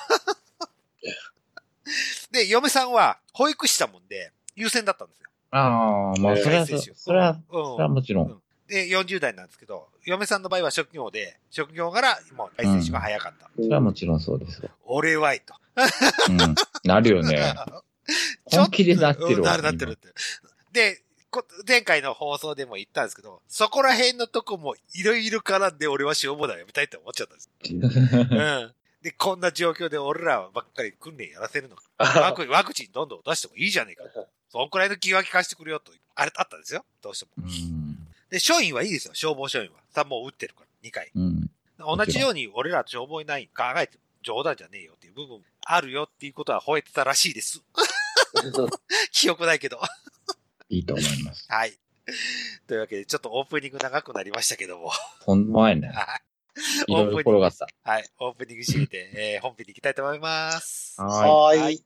[2.31, 5.29] で、嫁さんは保育士だもんで、優先だったんですよ。
[5.51, 8.41] ああ、まあ、それは、それは、うんそれはもちろん。
[8.67, 13.49] で、40代なんですけど、嫁さんの場合は職業で、職業からもう接種が早かった。
[13.55, 14.69] それはもちろんそうですよ。
[14.85, 15.53] 俺はいと。
[16.29, 16.55] うん。
[16.83, 17.53] なるよね。
[18.45, 19.33] 本気でなってるわ。
[19.35, 20.09] うんなるなってるって。
[20.73, 27.49] で、こ前回の放送でも言ったんですけど、そこら辺のとこもいろいろ絡んで俺は消防団やめたいって思っちゃったんです。
[27.63, 28.73] 今 うん。
[29.01, 31.83] で、こんな状況で俺らばっかり訓練やらせるのか。
[32.19, 34.03] ワクワクチンどんどん出してもいいじゃねえか。
[34.49, 36.85] そんくらいの気は利かしてくれよと、あれあったんですよ。
[37.01, 37.47] どうしても。
[38.31, 38.35] うん。
[38.35, 39.13] で、署員はいいですよ。
[39.13, 39.75] 消防署員は。
[39.89, 40.67] さもう撃ってるから。
[40.83, 41.11] 2回。
[41.15, 41.49] うん。
[41.77, 47.61] 同じように俺ら消防員考えて冗談じゃねえよっていう部分あるよっていうことは吠えてたらしいです。
[49.11, 49.79] 記憶ないけど。
[50.69, 51.45] いいと思います。
[51.49, 51.77] はい。
[52.67, 54.91] というわけで、ちょっとオープニング長くなりましたけども。
[55.21, 55.89] ほんまやね。
[55.89, 56.21] はい
[56.87, 57.67] いろいろ転がった。
[57.83, 58.09] はい。
[58.19, 61.01] オープニング締めて、えー本編に行きたいと思います。
[61.01, 61.59] はい。
[61.59, 61.83] はい。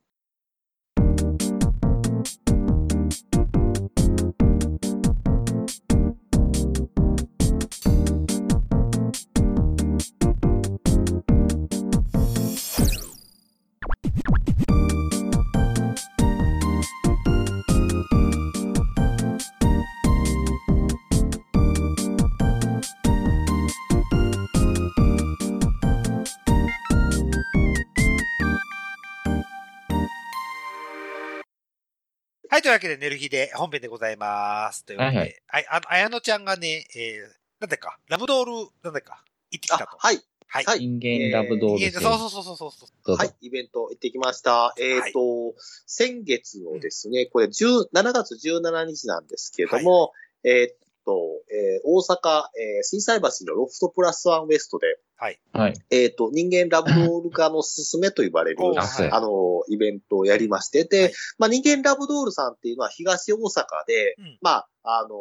[32.66, 34.84] というわけで、寝る日で本編でございます。
[34.86, 38.52] というわけで、ははいい、あの、あやのちゃんがね、えー、なんだか、ラブドール、
[38.82, 39.84] なんだか、行ってきたと。
[39.84, 40.20] あはい。
[40.48, 40.64] はい。
[40.66, 42.90] はい人間ラブドールいえ製そうそうそうそうそうそう。
[43.06, 44.74] どうぞはい、イベント行ってきました。
[44.80, 45.54] えっ、と、
[45.86, 50.76] 先月のですね、これ10 7月17日なんですけれども、えっ
[51.06, 51.14] と、
[51.52, 54.88] えー大阪、えー、震災橋のロフトプラスワンウエストで、
[55.18, 55.40] はい。
[55.54, 55.74] はい。
[55.92, 58.58] えっ、と、人間ラブドール化のすすめと言われる、
[59.12, 61.14] あの、イベントをやりまして、で、はい。
[61.38, 64.38] まあ、人間ラブドールさんっていうのは東大阪で、うん。
[64.42, 65.16] まあ、あの、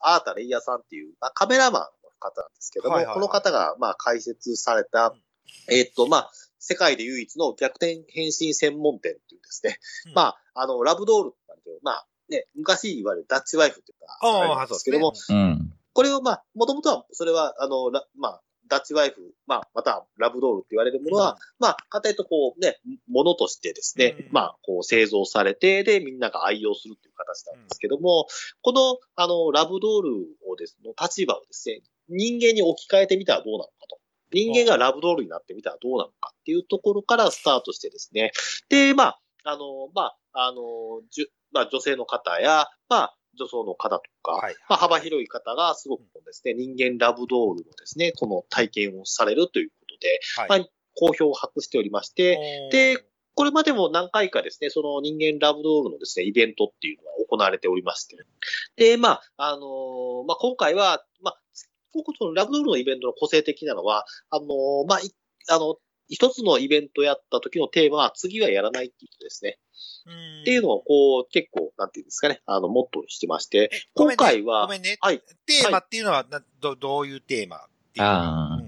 [0.00, 3.14] アータレイヤーさんっていう、まあ、カメラマンの方なんですけども、はいはいはい。
[3.14, 5.14] この方が、まあ、開設された、
[5.68, 10.14] えっ、と、まあ、世界で唯一の逆転変身専門店っていうですね、うん。
[10.14, 15.12] まあ、あの、ラブドールなんていう、まあ、ね、昔言われるダッチワイフっていうか、あああれなんですけども。
[15.92, 22.78] これをまあ、もともとは、それは、あの、らまあ、ダッチワイフ、まあ、また、ラブドールって言われるものは、うんまあ、かたいとこうね、
[23.10, 28.26] ものとしてですね、うんまあ、こう製造されて、で、みんなが愛用するっていう形なんですけども、
[28.60, 30.10] この、あの、ラブドール
[30.46, 33.98] をですね、立場をですね、人間に置き換えてみたらどうなのかと。
[34.30, 38.32] 人間がラブドールになってみたらどうなのかっていうところからスタートしてですね。
[38.68, 44.54] で、まあ、あの、まあ、あの、じゅまあ、女性の方や、まあ、女装の方とか、はい。
[44.68, 50.60] まあ、幅広い方がすごくですね、人間ラブドールのですね、この体験をされるということで、はい。
[50.60, 50.68] まあ
[51.00, 52.98] 好評を博しておりまして、で、
[53.34, 58.16] これまでも何回かですね、その人間ラブドールのですね、イベントっていうのは行われておりまして、
[58.74, 61.40] で、まあ、あのーまあ、今回は、まあ、
[61.92, 65.14] ここそのラブドールのイベントの個性的なのは、あのーまあ、い
[65.48, 65.76] あの、
[66.08, 69.58] 一つのイベントやった時のテーマは次はやらないっていうことですね。
[70.06, 70.42] うん。
[70.42, 74.16] っていうのを、こう、結構、なんていうんですかね、あの、モットーにしてまして、ごめんね。
[74.16, 74.96] 今回は、ごめんね。
[75.00, 75.20] はい。
[75.46, 77.60] テーマっていうのは、など、どういうテーマっ
[77.92, 78.60] ていうああ。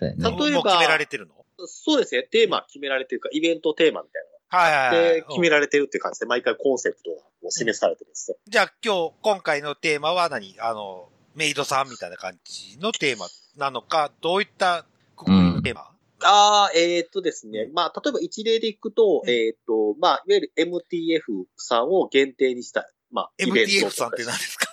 [0.00, 1.34] 例えばもう決められてるの？
[1.66, 5.14] そうですね、テーマ決められてるか、イベントテーマみたいはいはいはい。
[5.16, 7.10] で、決めらられてるっていう感じで、毎回コンセプト
[7.44, 8.36] が示されてるんですね。
[8.46, 10.54] じゃあ今日、今回のテーマは何？
[10.60, 15.90] あの、メイドさんみたいな感じのテーマなのか、どういったくくりのテーマ、
[16.22, 19.30] ああ、えーっとですね、まあ、例えば一例でいくと、うん。
[19.30, 24.66] えーっと、まあ、いわゆる MTF さんを限定にした、まあ、イベント ?MTF さんって何ですか？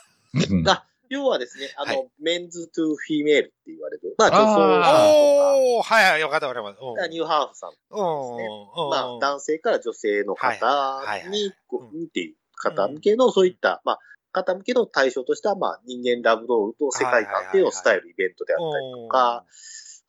[0.52, 0.64] うん。
[0.70, 2.10] あ要はですね、あの、はい。
[2.20, 6.80] メンズトゥフィメールって言われる、まあ、女装あおーはいはい、よかったわかります。
[6.82, 7.12] うん。
[7.12, 8.48] ニューハーフさんうんね。
[8.76, 8.90] うん。
[8.90, 11.30] まあ、男性から女性のはい方はいはいはい。
[11.30, 14.00] に、こうう、っていう方向けの、そういった、まあ、
[14.32, 19.46] 方向けの対象としては、まあ、人間ラブドールと世界観っていうのを伝えるイベントであったりとか、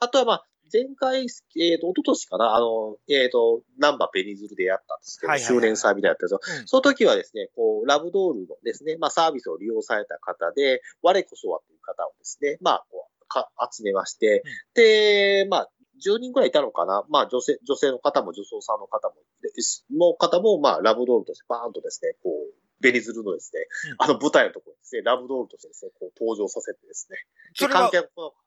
[0.01, 5.61] あとはまあ、前回、えっ、と、一昨年かな、あの、えっ、と、ナンバーベニズルでやったんですけど、はいはいはい。
[5.61, 6.61] 周年祭みたいなやったんですよ。
[6.61, 6.67] うん。
[6.67, 14.43] その時はですね、こう、ラブドールのですね、まあ、サービスを利用された方で、我こそはという方をですね、まあ、こうか集めまして、
[14.75, 15.71] で、まあ、
[16.05, 17.05] 10人くらいいたのかな。
[17.09, 19.51] まあ、女性、女性の方も女装さんの方も、で
[19.97, 23.97] の方も、まあ、ラブドールとしてバーンとですね、こう、ベニズルのですね、うん。
[23.99, 27.17] あの舞台のところにですね、ラブドールとしてですね、こう登場させてですね。
[27.55, 27.91] それは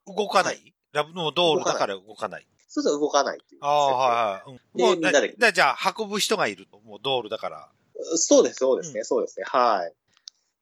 [0.06, 0.74] 動かない？
[0.92, 2.46] ラブのドールだから動かない。
[2.68, 3.60] そうそう動かないっていう。
[3.62, 4.50] ああ、はいはい。
[4.50, 6.78] うんでもうみんなでだじゃあ、運ぶ人がいると。
[6.80, 7.68] もうドールだから。
[8.16, 9.44] そうです、そうですね、うそうですね。
[9.46, 9.92] はい。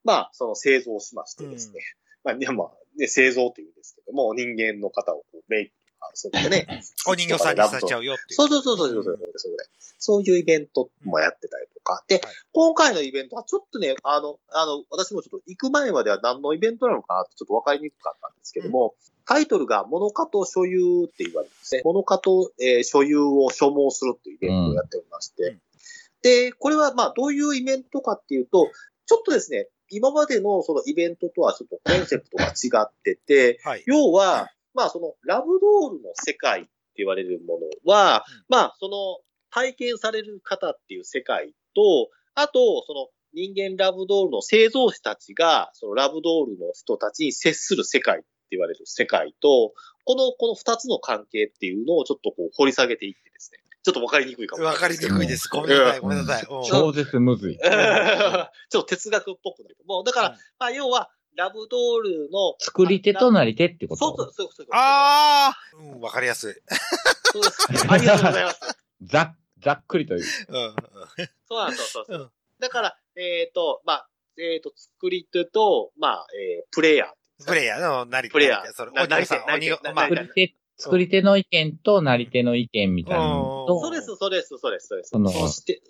[0.04, 1.80] まあ、その製造しましてですね。
[2.24, 5.72] まあ、ね、まあ、ね、製造っていうんですけども、人間の方をこうメイ
[6.14, 6.82] そうでね。
[7.06, 8.34] お人形さんにさせちゃうよっていう。
[8.34, 9.56] そうそうそうそうそうそう、
[9.98, 12.04] そういうイベントもやってたりとか。
[12.08, 12.20] で、
[12.52, 18.94] 今回のイベントはちょっとね、あの、あの、私もちょっと行く前までは何のイベントなのかなってちょっとわかりにくかったんですけども、
[19.26, 21.82] タイトルが物化と所有って言われるんですね。
[21.84, 25.58] 物化と、えー、所有を所望するっていうイベントをやっておりまして。
[26.22, 28.70] で、これはまあどういうイベントかっていうと、
[29.06, 39.18] ちょっとですね、今までのそのイベントとはちょっとコンセプトが違ってて、はい、要は、まあそのラブドールの世界って言われるものは、うんまあその
[39.50, 49.72] 体験される方っていう世界と、あとその人間ラブドールの製造士たちが、そのラブドールの人たちに接する世界って言われる世界と、
[50.04, 53.59] この、この二つの関係っていうのをちょっとこう掘り下げていってですね。
[53.85, 55.14] ちょっとわかりにくいかもしれわかりないですけど。
[55.14, 55.48] にくいです。
[55.48, 56.42] ごめんなさい、ごめんなさい。
[56.42, 57.59] うん超絶むずい。
[57.61, 64.66] ちょっと哲学っぽくなるけども、だから、うんまあ要は、ラブドールの、作り手となり手ってこそうそうとそうそう。
[64.72, 65.57] ああ
[65.94, 66.55] うん、わかりやすい。
[67.33, 68.61] そうですありがとうございます。
[69.05, 70.20] ざっ、ざっくりという。
[70.20, 70.24] うん。
[71.48, 72.22] そうなんです、そうそうそう。
[72.22, 77.46] うんだから、えっ、と、まあ、えっ、と、作り手と、まあ、えープレイヤー。
[77.46, 85.11] プレイヤーのなりプレイヤーそれ、なり手なり作、り手、作り手の意見となり手の意見みたいなのうんとそうです、そうです、そうです、そうです。
[85.11, 85.81] そのそして、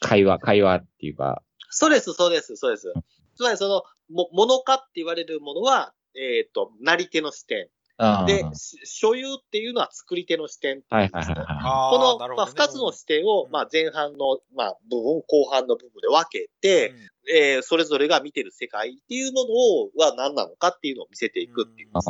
[0.00, 2.92] 会話、会話っていうか、そうです、そうです、そうです。
[3.36, 7.68] つまりその、も、物化って言われるものは、えっ、と、なり手の視点。
[8.26, 16.96] で、し所有っていうのは作り手の視点ってはいはいうんですねはいはこの、ねまあ、二つの視点を、まあ、前半の、まあ、部分、後半の部分で分けて、うん
[17.32, 21.88] えーそれぞれが見てる世界っていうものを、は何なのかっていうのを見せていくっていう。
[21.88, 21.90] い。
[21.94, 22.02] ああ、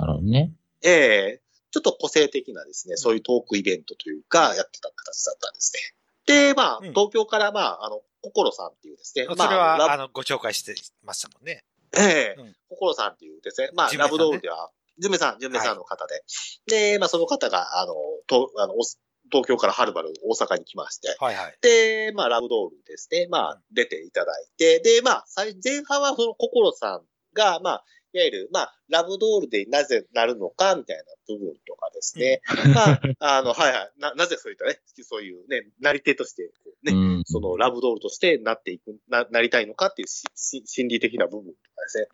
[0.00, 0.52] なるほどね。
[0.82, 1.40] ええ
[1.72, 6.52] ちょっと個性的なですね、そういうトークイベントというか、やってた形だったんですね。
[6.52, 11.64] で、まあ、うん東京から、まあ、あの、心さんっていうですね、それまあ、あの、ご紹介してましたもんね。
[11.96, 12.40] ええ。
[12.40, 12.54] うん。
[12.68, 13.96] 心さんっていうですね、まあ、ね。
[13.96, 16.22] ラブドールでは、ジュンメさん、ジュンメさんの方で、
[16.66, 17.94] で、まあ、その方が、あの、
[18.26, 18.82] とあのお
[19.30, 21.58] 東京からはるばる大阪に来まして、はいはい。
[21.60, 27.02] で、まあ、ラブドールですね、まあ、出ていただいて、で、まあ、最前半はその心さん
[27.34, 27.84] が、まあ、
[28.16, 32.40] いわゆる、まあ、ラブドールでなぜなるのか、みたいな部分とかですね。
[32.74, 33.92] まあ、あの、はいはい。
[33.98, 36.50] な、なぜそういったね、そういうね、なり手として、
[36.82, 37.22] ね、うん。
[37.26, 42.06] そのラブドールとしてなっていく、な、なりたいのかっていうしし心理的な部分とかですね。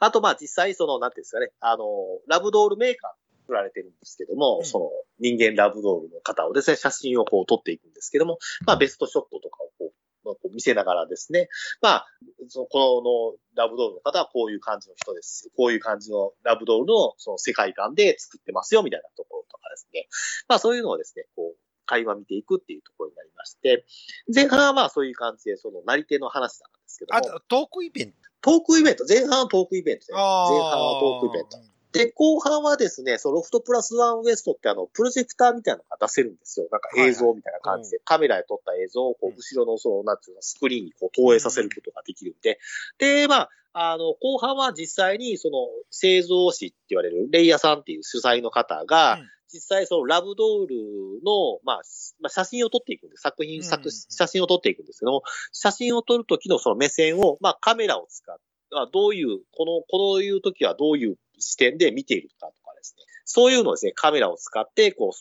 [0.00, 1.84] あと、まあ実際その、なんていうんですかね、あの、
[2.26, 9.92] ラブドールメーカー作られてるんですけども、うんその人間ラブドールの方をですね、写真をこう撮っていくんですけども、まあベストショットとかをこう、
[10.24, 11.48] まあこう見せながらですね、
[11.80, 12.06] まあ、
[12.48, 15.50] その、このラブドールの方はこういう感じの人です。
[15.56, 20.08] こういう感じのラブドールのその世界観で作ってますよ、みたいなところとかですね。
[20.48, 23.84] まあそういうのをですね、こう、会話見ていくっていうところになりまして、
[24.32, 28.16] 前半はまあそういう感じで、その、なり手の話なんですけども、あと、トークイベント？
[28.40, 30.12] トークイベント、前半はトークイベントで。
[30.14, 31.58] 前半はトークイベント。
[31.92, 36.68] で、後半はですね、そのロフトプラスワンウエストってあの、プロジェクターみたいなのが出せるんですよ。
[36.72, 42.58] なんか映像みたいな感じで、カメラで撮った映像をこう後ろのその、なんていうの、スクリーンにこう投影させることができるんで、
[42.98, 49.28] で、まあ、あの、後半は実際にその、製造士って言われるレイヤーさんっていう主催の方が、うん。
[49.52, 50.76] 実際そのラブドール
[51.24, 51.82] の、まあ、
[52.22, 53.20] まあ、写真を撮っていくんです。
[53.20, 58.42] 作品、うん作、写真を撮っていくんですけども、写真を撮るときのその目線を、まあカメラを使って、
[58.74, 63.04] あどういう、この、こういうときはどういう視点で見ているかとかですね。
[63.24, 65.12] そういうのをですね、カメラを使って、こう、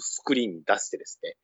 [0.00, 1.36] スクリーンに出してですね。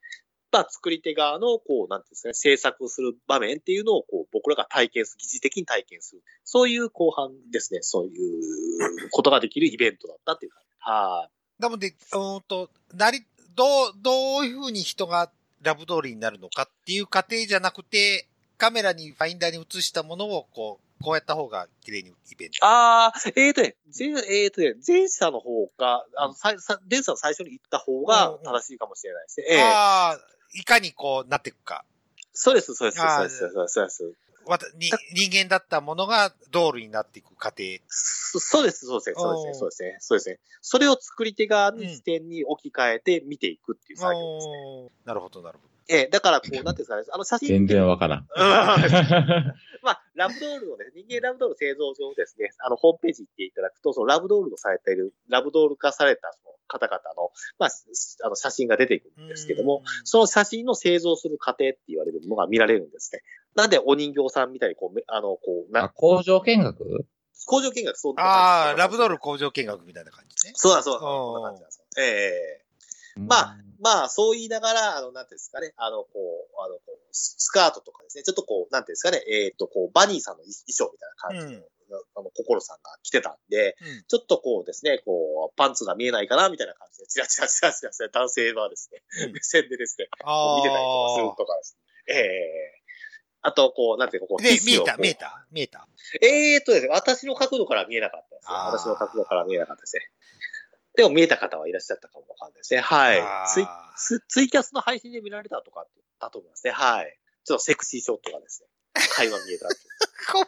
[0.51, 6.23] まあ、作り手側の、こう、なんていうんですかね、制作する場面っていうのを、こう、僕らが体験する、疑似的に体験する。
[6.43, 10.69] そういう後半ですね、そういうことができるイベントだったっていう感じ。
[10.79, 11.61] はい。
[11.61, 15.31] なので、うんと、なり、どう、どういうふうに人が
[15.63, 22.65] ラブ通りになるのかっていう過程じゃなくて、カメラにファインダーに映したものを、こう、こうやった方が綺麗にイベント。
[22.65, 29.45] ああ、えーとね、前、えーとね、前者の方か、あの、さ、さ、前者の最初に言った方が正しいかもしれないですね。
[29.49, 30.19] ええああ、
[30.53, 31.83] いかにこうなっていくか。
[32.31, 34.13] そうです、そうです、そうです、そうです、そうです。
[34.45, 37.63] わたに人間だったものが道路になっていく過程。
[37.87, 40.39] そそうです、そうですね、そうですね、そうですね、そうですね。
[40.61, 44.89] それを作り手側に視点に置き換えて見ていくっていう作業ですね。
[45.05, 45.72] なるほど、なるほど。
[45.89, 47.49] ええだから、こう、なんていうんですかね、あの写真。
[47.49, 48.19] 全然わからん。
[48.35, 63.21] うんまあ、ラブドールのね、人間ラブドール製造上ですね、あの、ホームページ行っていただくと、そのラブドールのされている、ラブドール化されたその方々の、まあ、すあの、写真が出てくるんですけども、うん、その写真の製造する過程って言われるものが見られるんですね。
[63.55, 67.05] なんで、お人形さんみたいに、こうめ、あの、こう、あ、な、工場見学？
[67.45, 69.15] 工場見学、そうああ、ラブドール。
[69.15, 70.53] ル工場見学みたいな感じね。
[70.55, 71.85] そうだ、そうだ、そんな感じなんですよ。
[71.97, 72.62] ええ
[73.17, 81.55] まあ、まあ、そう言いながら、あの、なんていうんですかね、あの、こう、あの、こうススカートとかですね、ちょっとこう、なんていうんですかね、えっ、と、こう、バニーさんの衣装みたいな感じ
[81.91, 90.07] の、あの、心さんが着てたんで、うんちょっとこうですね、こう、パンツが見えないかな、みたいな感じで、チラチラチラチラチラ、男性はですね、うん目線でですね。
[90.09, 92.15] 見てたりとかするとかですね。
[92.15, 92.83] ええ
[93.45, 95.85] あと、こう、なんていうか、こう、で、見えた、見えた、見えた。
[96.21, 98.55] えーっとですね、私の角度から見えなかったですね。
[98.55, 100.09] 私の角度から見えなかったですね。
[100.95, 102.81] でも見えた方はいらっしゃったかもわかんないですね。
[102.81, 105.85] はいツイツツイキャスの配信で見られたとか
[106.19, 106.71] だと思いますね。
[106.71, 107.17] はい。
[107.45, 108.67] ちょっとセクシーショットがですね、
[109.15, 109.67] 会話見えた。
[110.31, 110.47] ごめん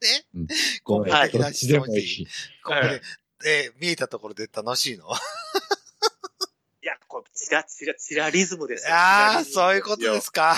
[0.00, 0.26] ね。
[0.34, 0.46] うん
[0.84, 1.98] ごめん、はい的な質問に。
[1.98, 2.26] い。
[2.64, 3.00] ごめんね。
[3.44, 5.08] えー見えたところで楽しいの？
[6.82, 8.94] いや、これ、チラチラ、チラリズムですよ。
[8.94, 10.56] ああ、そういうことですか。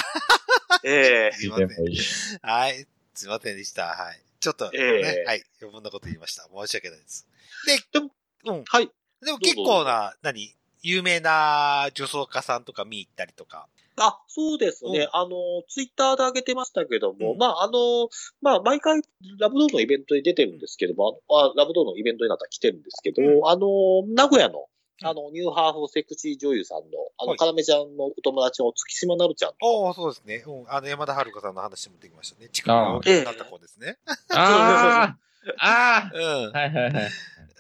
[0.85, 1.69] ええすいません。
[1.69, 1.99] でもいい。
[2.43, 2.87] はい。
[3.15, 3.87] すいませんでした。
[3.87, 4.23] はい。
[4.39, 5.45] ちょっと、ね、ええはい。
[5.61, 6.43] 余分なこと言いました。
[6.45, 7.27] 申し訳ないです。
[7.93, 8.15] でも、で、
[8.49, 8.65] うん。
[8.67, 8.91] はい。
[9.25, 10.55] でも結構な、何？
[10.83, 13.67] 有名な女装家さんとか見に行ったりとか。
[14.01, 15.01] あ、そうですね。
[15.01, 15.31] うんあの、
[15.69, 18.09] ツイッターで上げてましたけども、うんまあ、あの、
[18.41, 19.03] まあ、毎回、
[19.41, 26.85] ラブドールのイベントに出てるんですけども、あラブドールのイベントになったら来てるんですけど、うんあの、名古屋の、うんあの、ニューハーフセクシー女優さんの、
[27.19, 29.53] あの、はいかなめちゃんのお友達の月島なるちゃん。
[29.63, 30.45] おおそうですね。
[30.47, 30.65] うん。
[30.69, 32.49] あの、山田遥さんの話もできましたね。
[32.51, 33.99] 地区が大きくなった子ですね。
[34.35, 35.17] あ
[35.59, 36.23] ああうん
[36.55, 36.59] あ。
[36.59, 37.11] はいはいはい。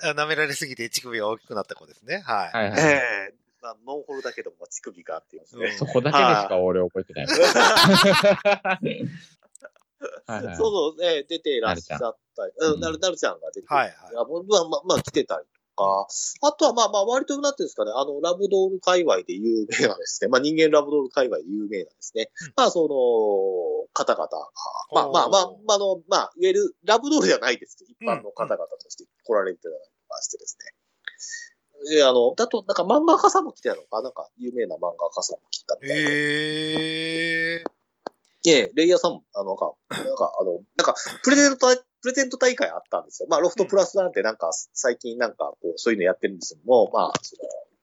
[0.02, 0.14] あ。
[0.14, 2.22] 舐められすぎて乳首が大きくなった子ですね。
[2.24, 2.56] はい。
[2.56, 2.80] はいはい。
[2.80, 2.82] え
[3.32, 5.72] えまあ、ノンホルだけども、乳首がっていうね。
[5.72, 7.26] そこだけでしか俺覚えてない。
[10.26, 16.08] はいはいそうそう、ええ出てらっしゃったり、うん、なる、なるちゃんが出て、はいはいやもうまあ、まあ、まあ、来てたりとか、
[16.42, 22.52] あとは、まあまあ、割と、なんていうんですかね、あの、ラブドール界隈で有名なですね、まあ、人間ラブドール界隈で有名なですね、うん。
[22.56, 24.50] まあ、その、方々が、
[24.92, 29.80] まあまあまあ、まあ、あの、まあ、いわゆるラブドールじゃないですけど、一般の方々として来られてたりと
[30.14, 30.74] かしてですね。
[31.96, 34.10] で、あの、だと、なんか漫画家さんも来てたのか、な？
[34.10, 36.02] んか有名な漫画家さんも来たみたいで。
[36.02, 37.77] ええ
[38.46, 43.28] ええ、レイヤーさんも、あの、なんか、なんか、あの、なんか、プレゼント大、プレゼント大会あったんですよ。
[43.28, 47.42] まあ、ロフトプラスなんてなんか、最近なんか、こう、そういうのやってるんですけども、まあ、その、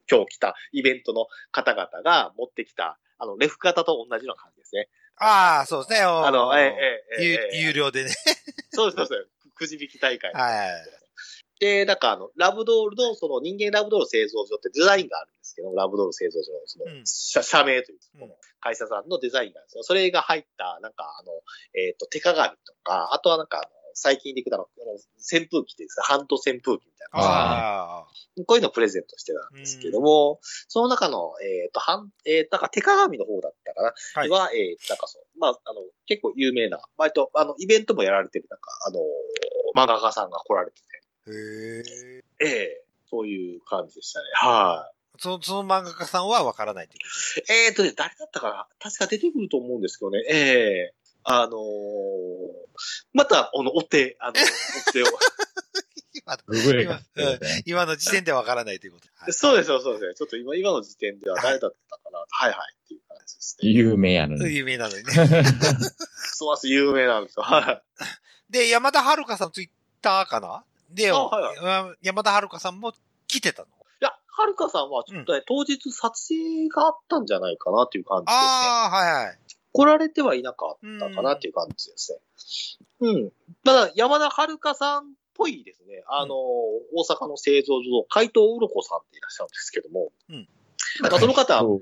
[0.10, 4.90] 今日来たイベントの方々が持ってきた、あの、レフ型と同じような感じですね。
[5.18, 6.00] ああ、そうですね。
[6.02, 6.74] ああの、え
[7.18, 8.14] え、ええ、有料でね。
[8.72, 9.50] そうです、そうです。
[9.56, 10.34] くじ引き大会。
[10.34, 11.05] はい。
[11.60, 19.84] で、なんかあの、ラブドールの、その人間ラブドール製造所ってデザインがあるんですけど、ラブドール製造所の、その、うん社社名という、うんこの会社さんのデザインがあるんですよ。
[19.84, 21.32] それが入った、なんかあの、
[21.80, 27.20] えっ、と、手鏡とか、あとはなんかあの、最近できたの、あの扇風機っていうんですか、ハンド扇風機みたいな。
[27.20, 28.06] ああ。
[28.46, 33.94] こういうのをプレゼントしてたんですけども、その中の、えっ、と、はん、えー、なんか手鏡の方だったかな。
[34.16, 39.00] はいは、えー、なんかそう、まあ、あの、結構有名な、割と、あの、イベントもやられてる、なんか、あの、
[39.76, 40.82] 漫画家さんが来られて
[41.28, 41.32] へ
[41.80, 41.84] え。
[41.84, 44.26] て、ええそういう感じでしたね。
[44.34, 48.68] はい、その、その漫画家さんはわからないというこえーとね、誰だったかな？
[48.80, 50.24] 確か出てくると思うんですけどね。
[50.28, 50.94] ええ
[51.24, 51.60] あのー
[53.14, 55.06] また、あの、お手、あの、お手を。
[55.16, 55.18] と。
[56.14, 57.64] 今ググれが必要ですね。
[57.66, 59.08] 今の時点でわからないということ。
[59.16, 60.16] はいそうですよ、そうですね。
[60.16, 62.20] ちょっと今、今の時点では誰だったかな？
[62.30, 63.70] はい、はい、っていう感じですね。
[63.70, 64.56] 有名やのに。
[64.56, 65.14] 有名なのにね。
[65.14, 67.44] そうです、有名なんですよ。
[67.44, 67.84] はい。
[68.52, 69.70] で、山田遥さんツイッ
[70.02, 70.64] ターかな？
[70.96, 72.94] で、あはい山田遥さんも
[73.28, 78.38] 来てたのいや、はるかさんはちょっとね、当日撮影があったんじゃないかなっていう感じですね。
[78.40, 79.38] ああ、はいはい。
[79.74, 82.20] 来られてはいなかったかなっていう感じですね。
[83.02, 83.32] うん。
[83.66, 86.04] ただ、山田遥さんっぽいですね。
[86.08, 90.48] あの、大阪の製造所の海藤うろこさんっていらっしゃるんですけども、うん
[91.02, 91.80] まあその方は、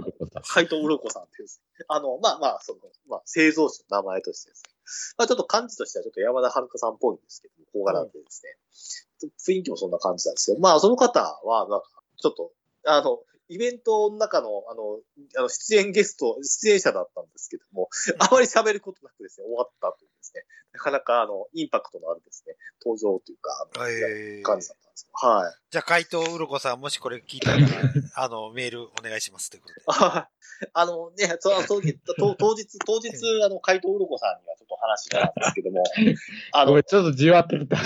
[0.55, 4.73] 海藤うろこさんっていうですね、あの、まあまあ、その、まあ、製造者の名前としてですね。
[5.17, 9.29] まあちょっと感じとしてはちょっと山田遥さんっぽいんですけども、小柄でですね。
[9.47, 11.87] 雰囲気もそんな感じなんですけど、まあその方は、なんか、
[12.21, 12.51] ちょっと、
[12.85, 13.19] あの、
[13.49, 14.99] イベントの中の、あの、
[15.37, 25.53] あの出演ゲスト、出演者だったんですけども、あまり喋ることなくですね、終わったというですね、なかなか、あの、インパクトのあるですね、登場というか、あのえー感じだったんですけど、はい。
[25.69, 27.57] じゃあ、怪盗うろこさん、もしこれ聞いたら、
[28.15, 29.81] あの、メールお願いしますということで。
[29.87, 30.29] あ
[30.73, 33.09] あのね、そその時当当日、当日、
[33.43, 35.83] あの、怪盗うろこさんにはちょっと話したんですけども、
[36.53, 37.77] あのごめん、、ちょっとじわってきた。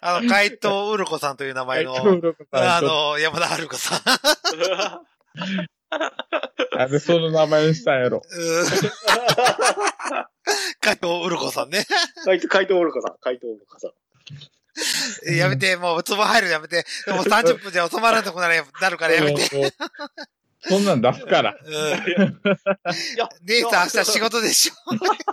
[0.00, 1.94] あの、怪盗うろこさんという名前の、
[2.50, 4.00] あの、山田春子さん。
[6.76, 8.22] なんでその名前にしたんやろ。
[8.30, 8.66] うん
[10.80, 11.86] 怪盗うろこさんね。
[12.24, 13.90] 怪盗怪盗うろこさん、怪盗うろこさん。
[15.28, 16.86] えやめて、もう、ツボ入るのやめて。
[17.08, 19.74] もう30分じゃ収まらんとこならなるからやめて。
[20.62, 21.54] そんなん出すから。
[23.42, 24.74] 姉さん 明日仕事でしょ。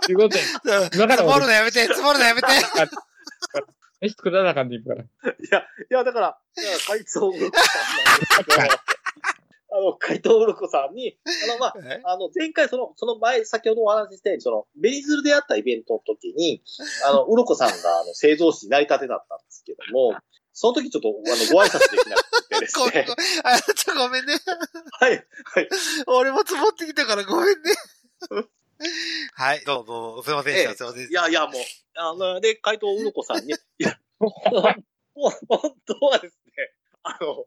[0.06, 0.44] 仕事や
[0.80, 2.48] うん積だからもるのやめて、積もるのやめて。
[4.00, 5.02] 飯作らなあかんでいいから。
[5.02, 5.06] い
[5.50, 8.68] や、いや、だから、だから怪盗うろこさん
[9.70, 12.00] あの、怪盗うろこさんに、 あの、まあ、え？
[12.04, 16.62] あの、前回その、その前、先ほどお話ししたように、その、ベリズルであったイベントの時に、
[17.04, 20.16] あの、うろこさんが、あの、製造士になりたてだったんですけども、
[20.52, 23.06] その時ちょっと、あの、ご挨拶できなくてですね。
[23.44, 24.34] あ、ちょ、ごめんね。
[24.98, 25.12] はい、
[25.44, 25.68] はい。
[26.08, 27.74] 俺も積もってきたからごめんね。
[29.34, 30.22] はい、どうぞ。
[30.24, 30.70] すいませんでした。
[30.70, 31.12] ええすいませんい。
[31.12, 31.62] やいや、もう、
[31.94, 33.54] あの、で、怪盗うろこさんに、い
[33.84, 37.44] や、もう本当はですね、あの、うろ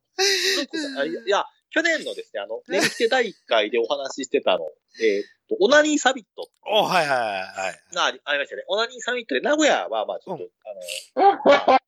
[0.67, 4.65] こさんいや、去年のですね、あの、年季第1回でお話ししてたの、
[5.01, 7.95] えーっと、オナニーサミットお、はいはいはい。
[7.95, 8.63] がありありましたね。
[8.67, 10.43] オナニーサミットで名古屋は、まあちょっと、
[11.15, 11.79] あの、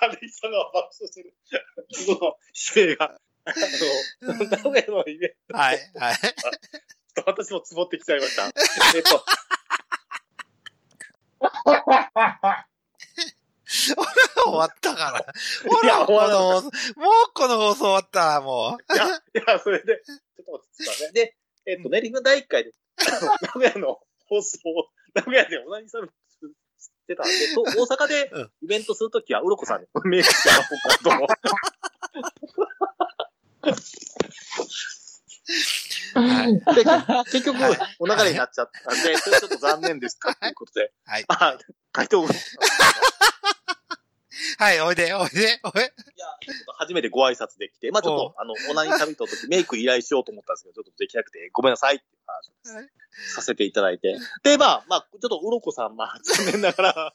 [0.00, 1.34] アレイさんが爆笑してる、
[1.90, 2.36] その、
[2.74, 3.52] 指名が、あ
[4.22, 6.16] の、名古屋のイベンはい、はい。
[7.14, 8.46] ト、私もつぼってきちゃいました。
[8.46, 9.24] えっと、
[14.44, 15.24] 終わったから。
[15.70, 16.72] ほら、この、もう
[17.34, 19.08] この放送終わったわ、もいや、い
[19.46, 21.12] や、それで、ちょっと待ってくね。
[21.12, 21.36] で、
[21.66, 22.72] えっと、練馬第1回で、
[23.42, 26.14] 名古屋の放送を、名古屋で同じサミット
[26.78, 27.22] してた？
[27.22, 31.50] んで、と 大阪でうんイベントするときは、うろこさんにメールしてやろうかと。
[36.14, 36.54] はい。
[36.54, 36.84] で、
[37.30, 37.58] 結局、
[37.98, 41.24] お流れになっちゃったんで、それちょっと残念でしたということで、はい。
[41.28, 41.58] あ、
[41.92, 42.26] 回答を、
[44.58, 45.82] はい、おいで、おいで、おい。
[45.82, 52.88] ょっと初めてご挨拶できて、まあちょっと、あの、オナニーサミットの時メイク依頼しようと思ったんですけど、ちょっとできなくて、ごめんなさいっていう話をはい
[53.34, 54.16] させていただいて。
[54.42, 57.14] で、まあ、まあ、ちょっとうろこさん、まあ、残念ながら、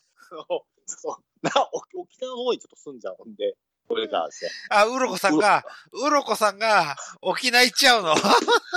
[0.86, 3.56] そうな沖沖縄の方にちょっと住んじゃうんで、
[3.88, 4.52] これからですね。
[4.70, 8.16] あ、うろこさんが、うろこさんが、沖縄行っちゃうの？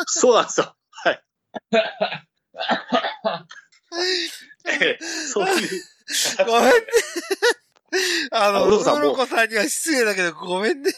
[0.06, 0.76] そうなんですよ。
[0.90, 1.24] はい。
[4.80, 5.82] ええそういう、
[6.46, 6.86] ごめんね。
[8.32, 10.92] あの、うろこさんもろこさんには失礼だけど、ごめんね。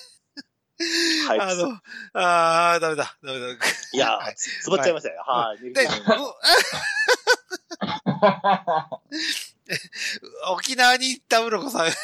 [1.29, 1.41] はい。
[1.41, 1.81] あの、
[2.15, 3.47] あー、ダメだ、ダメだ。
[3.93, 5.23] いや、つつぼっちゃいましたよ。
[5.27, 5.73] はい。
[5.73, 5.89] で、う
[10.53, 11.81] 沖縄に行ったうろこさん。
[11.83, 11.95] はい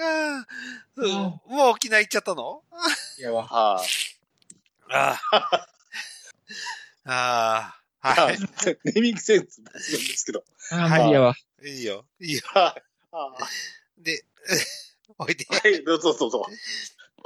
[0.00, 0.44] ー
[0.96, 2.62] うんもう沖縄行っちゃったの？
[3.18, 3.44] いやわ。
[3.44, 3.86] はい。
[4.92, 5.68] ああ。
[7.06, 7.83] ああ。
[8.04, 8.38] ははい。
[8.84, 9.78] ネーミングセンス抜群で
[10.16, 10.44] すけど。
[10.70, 11.12] はい、い。
[11.70, 11.78] い。
[11.78, 12.04] いいよ。
[12.20, 12.42] いいよ。
[12.44, 12.82] はい。
[13.12, 13.32] あ
[13.98, 14.26] で、
[15.18, 15.46] おいで。
[15.48, 16.46] はい、どうぞどうぞ。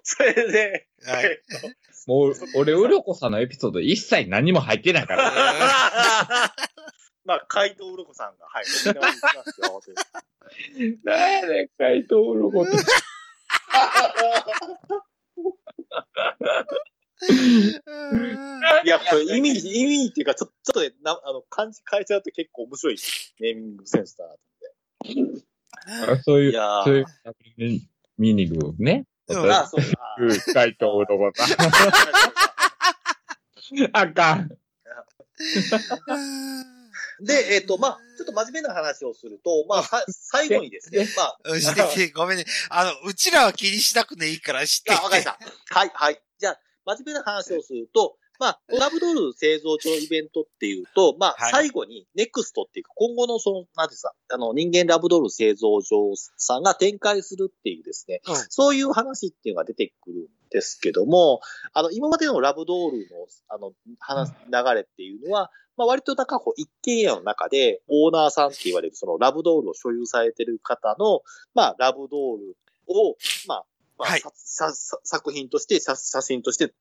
[0.05, 1.25] それで、はい。
[1.25, 1.67] えっと
[2.07, 5.33] もう、俺、うろこさんのエピソード一切何も入ってないから。
[7.27, 9.83] まあ、怪盗うろこさんが、はい、沖縄に行きますよ。
[11.05, 12.73] なんやねん、怪盗うろこって。
[18.85, 22.99] いや、これ意味、意味っていうか、ちょちょっとね、なあの、漢字変えちゃうと結構面白い
[23.41, 24.41] ネーミングセンスだなと
[26.13, 27.07] あそういう、いそういう
[28.19, 29.05] ミーニングをね。
[29.05, 29.53] うん思って。
[29.53, 29.87] あ、そうか。
[30.19, 31.49] うん怪盗うろこさん。
[33.93, 34.49] あかん。
[37.21, 41.37] で、えっ、と、まあ、ちょっと真面目な話をすると、まあ、さ最後にですね、まあ、
[42.15, 42.45] ごめんね。
[42.71, 45.39] あの、うちらは気にしなくていいから知ってあ、わかりまし
[45.71, 45.79] た。
[45.79, 46.23] はい、はい。
[46.39, 46.59] じゃあ、
[46.89, 51.51] 真面目な話をすると、まあ、ラブドールる製造上イベントっていうと、まあ、はい。
[51.51, 58.37] 最後にネクストっていうか、今後のその、なんていうんですか、あの、人間ラブドール製造所さんが展開するっていうですね、うん。
[58.49, 61.41] そういう話っていうのが出てくるんですけども、
[61.75, 71.23] あの、今までのラブドールの、あの、話、流れっていうのは、まあ、割となんかこう、一軒家の中で、オーナーさんって言われる、そのラブドールを所有されてる方の、
[71.55, 72.57] まあ、ラブドール
[72.89, 73.17] を、
[73.47, 73.65] まあ、
[73.99, 74.21] まあはい。
[74.21, 76.73] さささ作品として、写写真として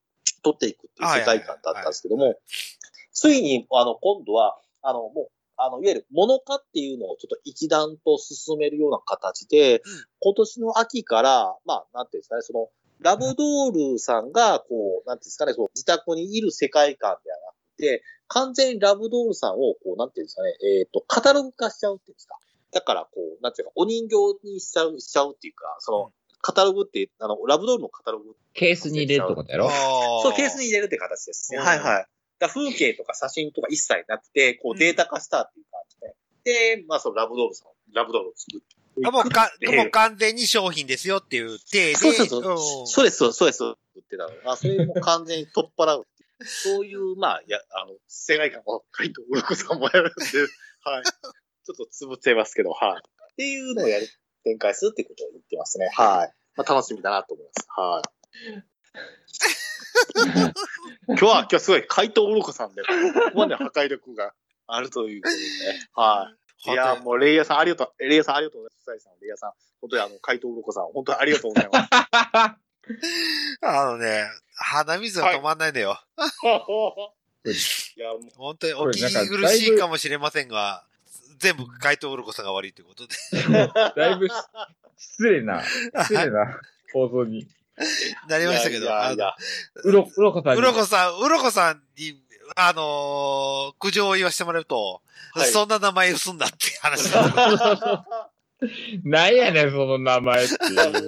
[0.43, 2.36] 撮っていくっていう世界観だったんですけども、
[3.13, 9.82] ついに、あの、今度は、あの、もう、あの、いわゆる、物化っていうのをちょっと一段と進めるような形で、
[10.22, 22.38] 今年の秋から、まあ、なんていうんですかね、その、ラブドールさんが、こう、なんていうんですかね、その自宅にいる世界観ではなくて、完全にラブドールさんを、こう、なんていうんですかね、えっ、と、カタログ化しちゃうっていうんですか。
[22.72, 23.09] だから、こ
[23.39, 26.11] う、なんていうか、お人形にしちゃう、しちゃうっていうか、その、
[26.48, 29.70] カタログって、あの、ラブドールのカタログケースに入れるってことやろ？
[30.24, 31.58] そう、ケースに入れるって形ですね。
[31.58, 32.06] うんはいはい。
[32.39, 36.78] だ風景とか写真とか一切なくて、こうデータ化したっていう感じで。
[36.78, 41.95] で、まあそのラブドールさん、ラブドールを作っていくあもうか、でもう完全に商品ですよっていう体で。
[41.95, 42.41] そうそうそう。
[42.50, 43.60] うんそうです、そうです、そうです。
[43.95, 44.52] 言ってたの。
[44.54, 46.08] あ、それも完全に取っ払う。
[46.45, 50.39] そういう、まあ、や、あの、世界観を、カイト・ウルクさんもやるんで、
[50.84, 51.04] はい。
[51.04, 53.02] ちょっとつぶっちゃいますけど、はい。
[53.34, 54.08] っていうのをやる、
[54.48, 55.89] 展開するっていうことを言ってますね。
[55.95, 56.34] はい。
[56.56, 57.68] まあ、楽しみだなと思います。
[57.76, 58.64] はい。
[61.08, 62.88] 今日は、今日はすごい、怪盗ウルコさんで、こ
[63.34, 64.34] こまで破壊力が
[64.68, 65.89] あるということでね。
[65.93, 66.34] は
[66.66, 66.72] い。
[66.72, 68.86] いや、もう、レイヤーさんありがとう、レイヤーさんありがとうございます。
[68.86, 71.89] サイさん、レイヤーさん、本当にあの、怪盗ウルコさん、本当にありがとうございます。
[73.62, 74.26] あのね、
[74.56, 76.02] 鼻水が止まんないのよ。
[77.45, 80.88] いや、もう、本当にお聞き苦しいかもしれませんが、
[81.38, 83.16] 全部怪盗ウルコさんが悪いということで。
[83.96, 84.34] だいぶし
[84.98, 86.60] 失礼な、失礼な
[86.94, 87.48] 放送に。
[88.28, 89.34] なりましたけど、あの
[89.84, 90.60] うろ、うろこさんに。
[90.60, 92.20] うろこさん、うろこさんに、
[92.56, 95.02] あのー苦情を言わせてもらうと、
[95.34, 98.18] はいそんな名前をすんだって話だ。
[99.04, 101.08] なんやねん、その名前っていう。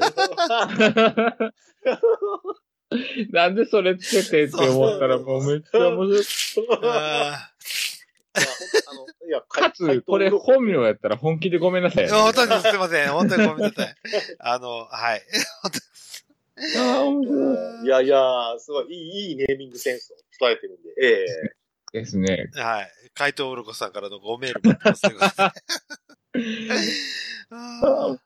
[3.31, 6.67] なんでそれつけてって思ったらもうめっちゃ面白い。
[8.33, 12.05] あの、いや、 かつ、これ本名やったら本気でごめんなさい。
[12.05, 13.09] ー本当にすいません。
[13.09, 13.95] 本当にごめんなさい。
[14.39, 15.23] あの、はい。
[16.59, 18.19] いいやいや、
[18.59, 21.59] すごい、いい、いいネーミングセンスを伝えてるんで、ええ
[21.91, 22.49] ですね。
[22.53, 22.91] はい。
[23.13, 25.53] 怪盗うろこさんからのごメール待ってま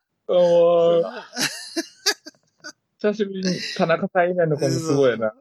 [2.97, 5.33] 久しぶりに田中さん以外の子もすごいやな。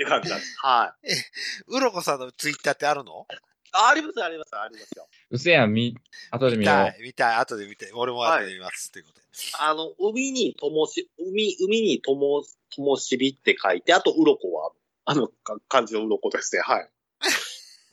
[0.00, 0.56] って感じなんです。
[0.58, 1.12] はい。
[1.12, 3.26] ーうろこさんのツイッターってあるの？
[3.72, 5.06] ああります、あります、ありますよ。
[5.30, 5.96] うせやん、み、
[6.32, 9.26] 後で見見よたい、見たい、後で見て、俺も後で見ます、ということで。
[9.60, 12.42] あの、海にともし、海、海にとも、
[12.74, 14.72] ともしびって書いて、あと、鱗は、
[15.04, 16.62] あの、か漢字の鱗ですね。
[16.62, 16.82] はい。
[16.82, 16.88] う。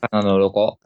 [0.10, 0.80] あの、ロコ。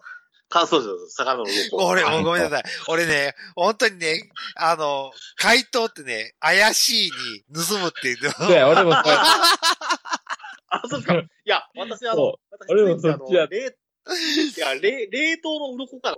[0.50, 1.78] か、そうです、魚の鱗。
[1.78, 2.64] 俺、はいごめんなさい。
[2.90, 8.32] 俺ね、本当にね、あの、回答ってね、怪しいに盗むっていうの。
[8.46, 9.24] そうや、俺もそうや。
[10.72, 11.16] あ、そうですか。
[11.16, 12.36] いや、私、あの
[12.70, 16.18] 俺もそっちやあの冷いや、冷、冷凍の鱗か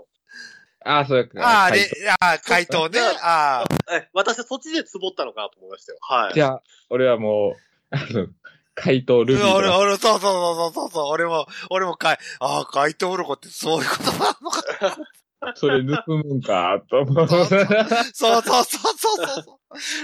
[0.86, 1.40] ああ、そうやか。
[1.42, 3.00] ああ、はいで、ああ、回答ね。
[3.22, 5.98] ああ、え、私、そっちで壺ったのかなと思いましたよ。
[6.02, 6.34] はい。
[6.34, 8.28] じゃあ、俺はもう、あの、
[8.76, 9.78] 怪盗ルビー俺、だ。
[9.80, 14.98] 俺、そうそうそうそうそう、俺も、俺もかい、ああ、回答うろこってそういうことなのか。
[15.56, 17.28] それ盗むんか、と思う。
[17.28, 19.60] そうルパンの世界、そうそうそうそうそ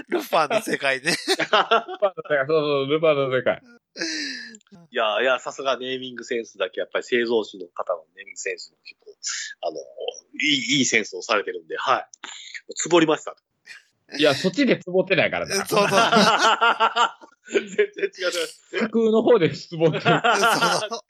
[0.10, 0.12] う。
[0.12, 1.14] ルパンの世界ね。
[1.16, 3.62] そうそう、ルパンの世界。
[4.92, 12.08] いや、いや、さすがネーミングセンスだけ、やっぱり製造士の方のネーミングセンスも結構、あの、いい、いいセンスをされてるんで、はい。
[12.76, 13.36] つぼりました。
[14.18, 15.56] いや、そっちでつぼってないからな。
[15.56, 15.90] そうそう。
[17.52, 18.08] 全然違
[18.78, 18.80] う。
[18.82, 20.02] 架空の方でつぼってる。
[20.02, 20.12] そう
[20.90, 21.02] そう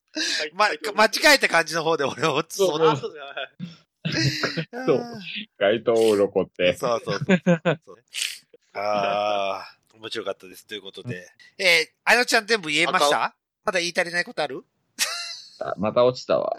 [0.53, 3.24] ま、間違えた感じの方で俺を、そうそうあ、そうですね。
[3.26, 3.47] はい
[4.86, 5.03] そう
[5.60, 6.76] 怪盗鱗って。
[6.78, 7.97] そうそうそうそう。
[8.74, 10.66] ああ、面白かったです。
[10.66, 11.28] ということで。
[11.57, 13.36] えー、あのちゃん全部言えました？
[13.70, 14.65] まだ言い足りないことある？
[15.61, 16.55] あまた落ちたわ。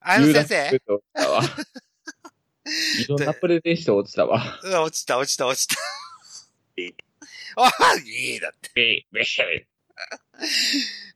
[0.00, 0.68] あの先生？
[0.68, 1.42] 落ちたわ。
[3.02, 4.40] いろんなプレゼンして落ちたわ。
[4.62, 5.74] うん落ちた、落ちた、落ちた。
[7.56, 7.70] ああ、
[8.06, 9.04] いいだって。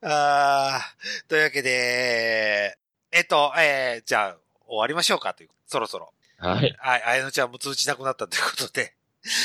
[0.03, 0.95] ああ、
[1.28, 2.76] というわけで、
[3.12, 4.36] えっと、えー、じゃあ、
[4.66, 5.51] 終わりましょうかという。
[5.66, 6.12] そろそろ。
[6.39, 6.74] はい。
[6.80, 8.95] はい、あやのちゃんも通知なくなったということで、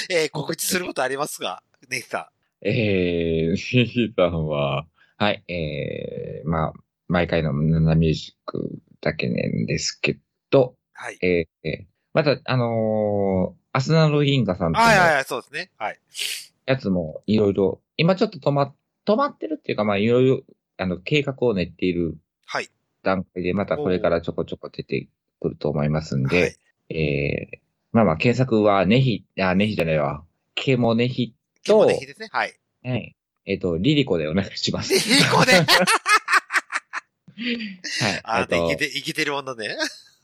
[0.10, 2.32] えー、告知することありますが、ネヒさ
[2.62, 4.88] えー、シーさんは、
[5.18, 6.74] はい、えー、まあ、
[7.08, 10.72] 毎回のナナミュージックだけなんですけど、ん。
[10.94, 11.18] はい。
[11.22, 15.72] えー、えーまた、あのーアスナロギンガさんとのはいはいはい、そうですね。
[15.80, 16.00] はい。
[16.68, 18.72] やつもいろいろ、今ちょっと止ま、
[19.04, 20.44] 止まってるっていうか、まあいろいろ
[20.78, 22.70] あの、計画を練っているはい。
[23.04, 25.08] 段階で、またこれからちょこちょこ出て
[25.40, 26.96] くると思いますんで、はい。
[26.96, 27.60] えー、
[27.92, 30.24] まあまあ、検索は、ネヒ、あ、ネヒじゃないわ。
[30.56, 31.36] ケモネヒ
[31.66, 32.28] と、今日でいいですね。
[32.32, 32.54] はい。
[32.84, 33.16] はい。
[33.46, 34.94] えっ、と、リリコでお願いします。
[34.94, 35.54] いい子で。
[38.02, 38.22] はい。
[38.24, 39.76] あなた、生きて、生きてる女ね。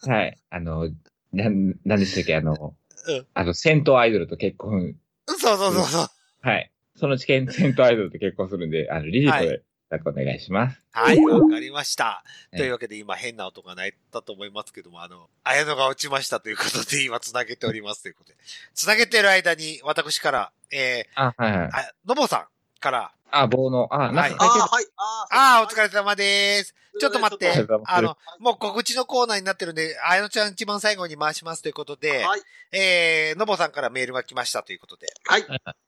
[0.04, 0.38] と、はい。
[0.50, 0.90] あの、
[1.34, 2.76] なん、なんでしたっけ、あの、
[3.08, 4.96] うんあの、戦闘アイドルと結婚、
[5.28, 6.08] そうそうそうそう。
[6.42, 6.72] はい。
[6.96, 9.64] その知見、戦闘アイドルと結婚するんで、あの、リリコはで、
[10.06, 10.82] お願いします。
[10.92, 12.24] はい、わかりました。
[12.54, 18.38] いというわけで今変な音が鳴ったと思いますけども、あの、綾野が落ちましたということで今繋げておりますということで。
[18.76, 21.70] 繋げてる間に私から、えあ、はいはいー、。
[21.74, 24.86] あ、のぼさんから、あ、棒の、あ、ないてはい。
[24.98, 26.74] ああー、お疲れ様です。
[27.00, 27.52] ちょっと待って
[27.86, 32.42] あの、もう告知のコーナーになってるんで、あやのちゃん一番最後に回しますということで、はい。
[32.72, 35.46] えー、のぼさんからメールが来ましたということで、はい。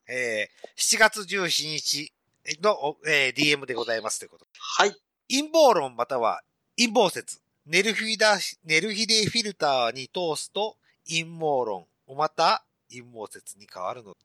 [0.07, 2.13] えー、7月17日
[2.61, 4.51] の、おえー、DM でございますということで。
[4.59, 4.95] はい。
[5.29, 6.41] 陰謀論または
[6.77, 7.41] 陰謀説。
[7.65, 10.77] ネルフィダ、ネルヒデフィルターに通すと
[11.07, 11.85] 陰謀論。
[12.15, 14.15] また陰謀説に変わるの。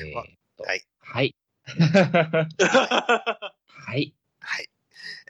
[0.00, 0.14] えー
[0.64, 0.84] はい。
[1.00, 1.34] はい。
[1.66, 2.46] は
[3.96, 4.14] い。
[4.40, 4.68] はい。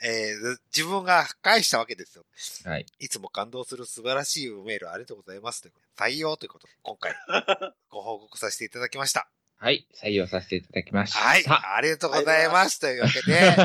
[0.03, 2.25] えー、自分が返したわけですよ。
[2.65, 2.85] はい。
[2.99, 5.71] いつも感動する素晴らしいメールありがとうございます。
[5.97, 7.15] 採用ということで、今回
[7.89, 9.29] ご報告させていただきました。
[9.57, 9.87] はい。
[9.95, 11.19] 採用させていただきました。
[11.19, 11.45] はい。
[11.47, 12.79] ありがとうございます。
[12.79, 13.39] というわけで、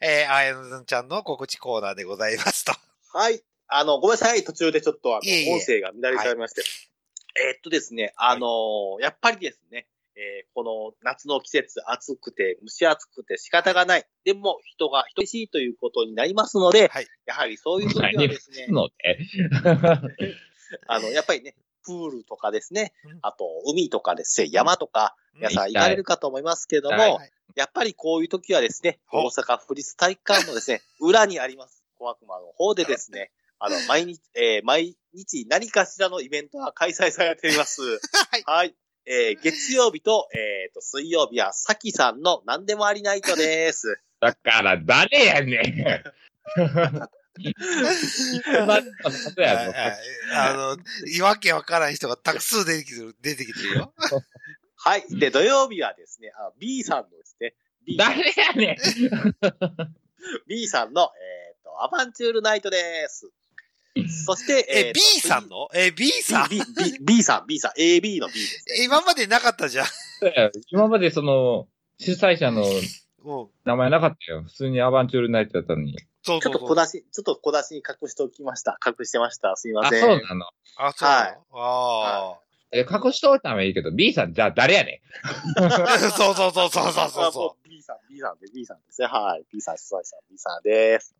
[0.00, 2.74] えー、あやのちゃんの告知コーナーでございますと。
[3.12, 3.42] はい。
[3.66, 4.44] あの、ごめんなさい。
[4.44, 6.62] 途中でちょっと、あいえいえの、音声が乱れちゃいまして。
[7.36, 14.06] えーっとですね、あのーやっぱりですね、えーこの夏の季節暑くて、蒸し暑くて仕方がない。
[14.24, 17.06] でも、人が人しいということになりますので、はい。
[17.26, 19.18] やはりそういう時はですね、ので、
[20.86, 27.32] あの、やっぱりね、プールとかですねうん、あと、海とかですね、山とか、皆さん行かれるかと思いますけども、はい。
[27.56, 37.82] やっぱりこういう時はですね、大阪府立体育館のですね、裏にあります、小悪魔の方でですね、あの、毎日、えー毎日何かしらのイベントが開催されています。
[38.30, 38.42] はい。
[38.44, 38.74] はい。
[39.06, 44.00] えー月曜日と、えっ、と、水曜日は、さきさんの何でもありナイトです。
[44.20, 46.04] だから誰やねん。
[50.32, 50.78] あの、
[51.14, 53.92] いわけわからん人がたくさん出てきてる、出てきてるよ。
[54.76, 55.04] はい。
[55.10, 58.76] で、土曜日はですね、あ B さんのですね、B さん誰やねん。
[60.46, 61.10] B さんの、
[61.48, 63.30] えっ、と、アバンチュールナイトです。
[64.08, 65.68] そして、え、ー B さんの？
[65.74, 68.84] え、B さん？B, B, B さん、B さん、AB の B ですね。
[68.84, 69.86] 今までなかったじゃん。
[70.70, 72.64] 今までその、主催者の
[73.64, 74.42] 名前なかったよ。
[74.42, 75.96] 普通にアバンチュールナイトだったのに。
[76.22, 76.60] ちょっそうそうそう。
[76.60, 78.78] と小出し、ちょっと小出しに隠しておきました。
[78.84, 79.56] 隠してました。
[79.56, 80.00] すいまあ、せん。
[80.00, 80.46] そうなの？
[80.76, 82.38] あ、そうなの、はいあ
[82.76, 85.70] え、隠しといたのはいいけど、B さん、じゃあ誰やねあ。
[86.10, 89.06] そうそうそうそうそうそうそう B さん、B さんで、B さんですね。
[89.06, 89.44] はい。
[89.52, 91.14] B さん、主催者、B さんです。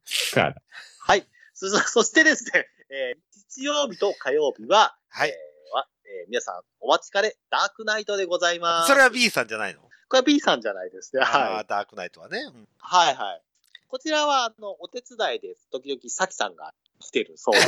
[0.98, 1.26] はい。
[1.52, 3.18] そ、そ そしてですね、えー
[3.56, 8.88] 日曜日と火曜日は、はいえーはえー皆さん、お待ちかね、ダークナイトでございます。
[8.88, 9.80] それは B さんじゃないの？
[9.82, 11.22] これは B さんじゃないですね。
[11.22, 11.58] あはい。
[11.60, 12.38] あダークナイトはね。
[12.38, 13.42] うんはいはい。
[13.88, 15.68] こちらは、あの、お手伝いです。
[15.70, 17.60] 時々、さきさんが来てるそうで。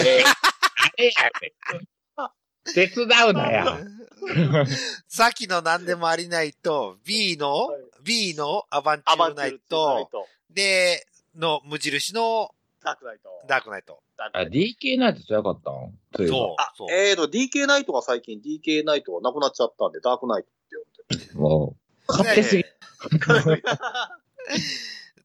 [0.96, 1.48] 誰やね
[2.68, 2.72] ん。
[2.74, 3.78] 手伝うなや。
[5.06, 10.08] さっきの何でもありないと、B の、はい B のアバンチュールナイト。
[10.50, 12.54] で、の無印の
[12.84, 13.28] ダークナイト。
[13.48, 14.00] ダークナイト。
[14.18, 15.74] あ、ダークナイト DK ナイトじゃなかったん
[16.16, 16.90] そうそうあ。、そう。
[16.90, 20.48] えーと、DK ナイトが最近 DK ナイトがなくなっちゃったんで、ダークナイト
[21.16, 21.76] っても
[22.08, 22.64] う、勝手すぎ。
[23.26, 23.62] 呼んでる。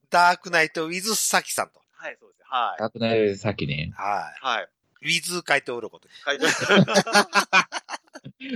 [0.09, 1.79] ダークナイト、ウィズ・サキさんと。
[1.93, 2.45] はい、そうですね。
[2.49, 2.81] はい。
[2.81, 3.91] なくなる先に。
[3.91, 4.63] ははい。
[4.63, 4.65] い。
[5.03, 6.07] ウィズ・怪盗ウロコと。
[6.25, 6.45] 書いて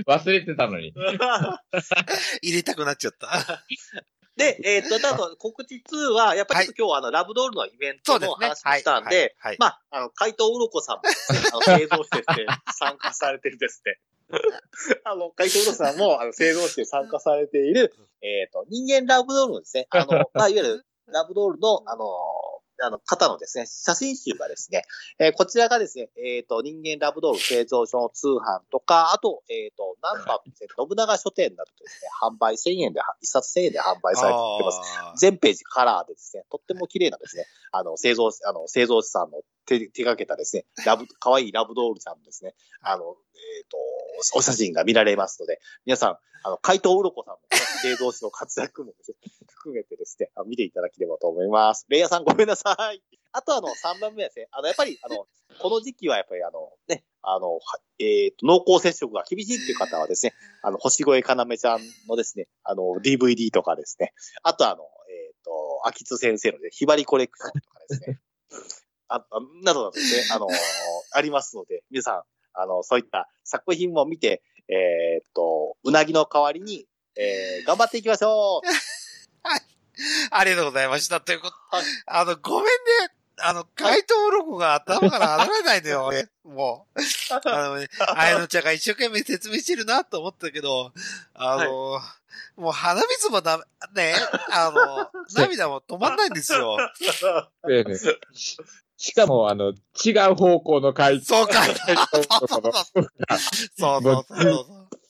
[0.06, 0.92] 忘れてたのに。
[2.42, 3.62] 入れたくなっちゃった。
[4.36, 8.18] で、えっ、と、 あと、告知2は、やっぱり今日はあの、ラブドールのイベント。
[8.18, 11.10] の話をしたんで、まあ、あの、怪盗うろこさんもね、
[11.52, 13.98] あの製造してて参加されてるですね。
[15.04, 22.04] あの、怪盗うろこさんも、あの、製造して 参加されている、えっ、と、人間ラブドールのですね、あの、まあ、いわゆる、ラブドールの、あの、
[22.82, 24.82] あの、方のですね、写真集がですね、
[25.18, 34.80] えーこちらがですね、えっ、と、人間ラブドール製造所の通販とか、あと、えっ、と、ナンバーですね、信長書店などでですね、販売1000円で、一冊1000円で販売されております。
[35.16, 43.76] 全ページカラーでですね、とっても綺麗なですね、あの、製造、あの、製造士さんの手、手掛けたですね、ラブ、 可愛いラブドールさんのですね、あの、えっ、と、
[44.38, 48.94] お写真が見られますので、皆さん、あの、怪盗うろこさんの、ね、製造士の活躍もね、
[49.50, 51.86] 含めてですね、見ていただければと思います。
[51.88, 53.02] レイヤーさんごめんなさい。
[53.32, 55.26] あとあの、3番目はですね、あの、やっぱり、あの、
[55.58, 57.60] この時期はやっぱりあの、ね、あの、は
[57.98, 64.12] えっ、と、濃厚接触が厳しいっていう方はですね、あの、星越かなめちゃんのですね、あの、DVD とかですね、
[64.42, 64.95] あとあの、えっ、と、
[65.86, 68.20] 秋津先生のね、ひばりコレクションとかですね、
[69.08, 70.50] あ、あなどなどですね、あのー
[71.12, 72.22] ありますので、皆さん、
[72.52, 78.68] あの、そういった作品も見て、えーっと、うなぎの代わりに、えー、頑張っていきましょう
[80.30, 81.20] ありがとうございました。
[81.20, 82.70] ということ、はいあの、ごめんね。
[83.38, 86.28] あの、回答鱗が頭から離れないのよ、俺。
[86.44, 87.00] もう。
[87.48, 90.92] あのね、あやのちゃんが一生懸命説明してるなと思ったけど、
[91.34, 92.00] あの、
[92.56, 93.58] もう鼻水もだ、
[93.94, 94.14] ね、
[94.50, 96.76] あの、 涙も止まんないんですよ。
[97.66, 97.96] で ね
[98.98, 99.74] しかも、あの、
[100.04, 101.64] 違う方向の回答そうか。
[101.64, 102.72] そうそうそうそう。
[102.72, 104.24] そうそうそう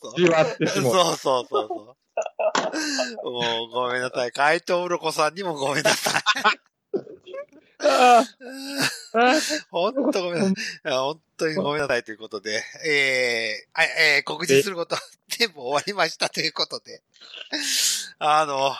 [0.03, 0.15] そう。
[0.17, 0.93] じわってしそうもう。
[0.93, 3.31] そうそうそう。
[3.31, 4.33] もうごめんなさい。
[4.33, 6.23] 怪盗うろこさんにもごめんなさい。
[9.71, 10.55] 本当ごめんなさい。
[10.85, 14.97] 本当にごめんなさいということで、えー、えー、告知すること
[15.29, 17.03] 全部終わりましたということで。
[18.19, 18.75] あの、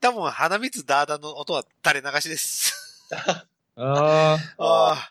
[0.00, 3.08] 多分鼻水ダーダの音は垂れ流しです。
[3.76, 5.10] あ あ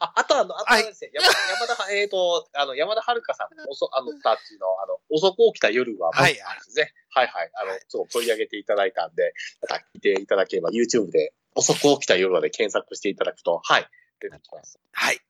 [0.00, 6.94] ああとあの、あとあはいれですね、山山田、 えっ、と、あの、山田遥さんの、おそ、あの、たちの、あの、遅く起きた夜は、はいですね。
[7.10, 7.50] はいはい。
[7.54, 13.88] あの、そう、取り上げていただいたんで、また聞いていただければ、YouTube で、遅く起きた夜はで検索していただくと、はい、
[14.20, 14.78] 出てきます。
[14.92, 15.20] はい。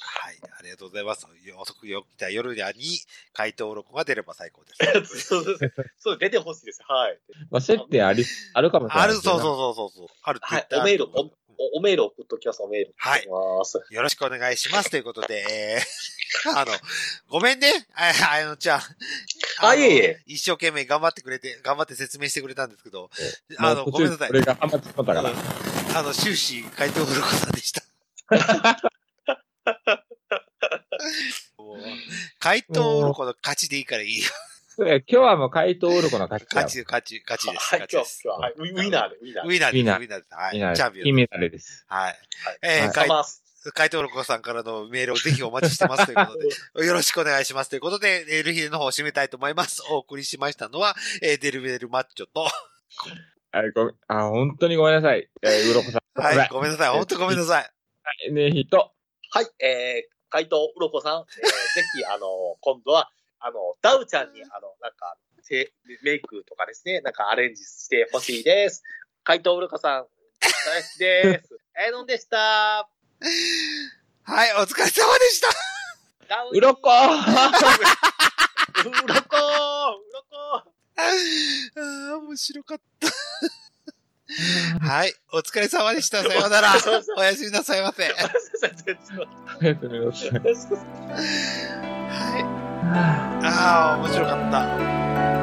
[0.00, 0.38] はい。
[0.58, 1.26] ありがとうございます。
[1.58, 3.00] 遅く起きた夜に、
[3.32, 4.72] 怪盗うろこが出れば最高で
[5.04, 5.20] す。
[5.26, 5.58] そうそう
[5.98, 6.82] そう、出てほしいです。
[6.86, 7.18] はい。
[7.50, 9.42] まあ、接点あり、あるかもしれなある、いですよね。
[9.42, 10.16] そうそうそうそうそう。
[10.22, 12.94] あるって言ったはいおメールおお、おメール送っときます、おメール。
[12.96, 13.24] はい。
[13.24, 14.90] よろしくお願いします。
[14.90, 16.08] ということで、えー
[16.54, 16.72] あの、
[17.28, 18.80] ごめんね、ああやのちゃん。
[19.60, 23.10] あのいえいえ一生懸命頑張ってくれて、頑張って説明してくれたんですけど、
[23.56, 24.30] あの、ごめんなさい。
[24.30, 25.22] 俺がハマってたから。
[25.22, 27.82] うんあの、終始、怪盗うろこさんでした。
[31.56, 31.78] もう
[32.38, 34.28] 怪盗うろこの勝ちでいいからいいよ。
[34.80, 37.74] 今日はもう怪盗ウルコの勝ちだよ勝ち、勝ち、勝ちです。
[37.74, 38.22] はい、今日勝ちです。
[38.24, 39.48] 今日は、はい、ウィウィナーで、ウィナーで。
[39.48, 39.76] ウィナーです。
[39.76, 40.28] ウィナーウィナーです。
[40.30, 40.76] はい。
[40.76, 41.04] チャンピオン。
[41.04, 41.84] 金メダルです。
[41.88, 42.02] はい。
[42.04, 42.16] はい
[42.62, 43.42] えー、はい怪頑張ります。
[43.74, 46.46] 怪盗うろこさんからのメールをぜひお待ちしてますということで。
[46.86, 47.70] よろしくお願いします。
[47.70, 49.82] ということで、エルヒルの方を締めたいと思います。
[49.90, 52.46] お送りしましたのは、えーデルベルマッチョと、
[53.50, 55.28] あ、ごめん、あ、本当にごめんなさい。
[55.42, 56.22] えー、うろこさん。
[56.22, 56.90] はい、ごめんなさい。
[56.90, 57.70] 本当ごめんなさい。
[58.28, 58.32] い。
[58.32, 58.92] ね、人。
[59.30, 62.26] はい、えー、怪盗うろこさん、えー、ぜひ、あの、
[62.60, 63.10] 今度は、
[63.40, 65.72] あの、ダウちゃんに、あの、なんか、せ
[66.02, 68.82] メイクとかですね、なんかアレンジしてほしいです。
[69.24, 70.06] 怪盗うろこさん、
[70.40, 71.58] 大好きです。
[71.78, 72.88] えーのんでした。
[74.22, 75.48] はい、お疲れ様でした。
[76.28, 77.08] ダウうろこ う
[78.84, 80.64] ろこうろこ
[80.96, 83.08] あー面白かった。
[84.86, 86.22] はい、お疲れ様でした。
[86.22, 86.74] さようなら。
[87.16, 88.02] おやすみなさいませ。
[88.02, 88.12] はい。
[88.12, 88.50] おやす
[90.30, 90.74] みなさ
[91.94, 91.97] い。
[92.94, 95.37] ああ、面白かった。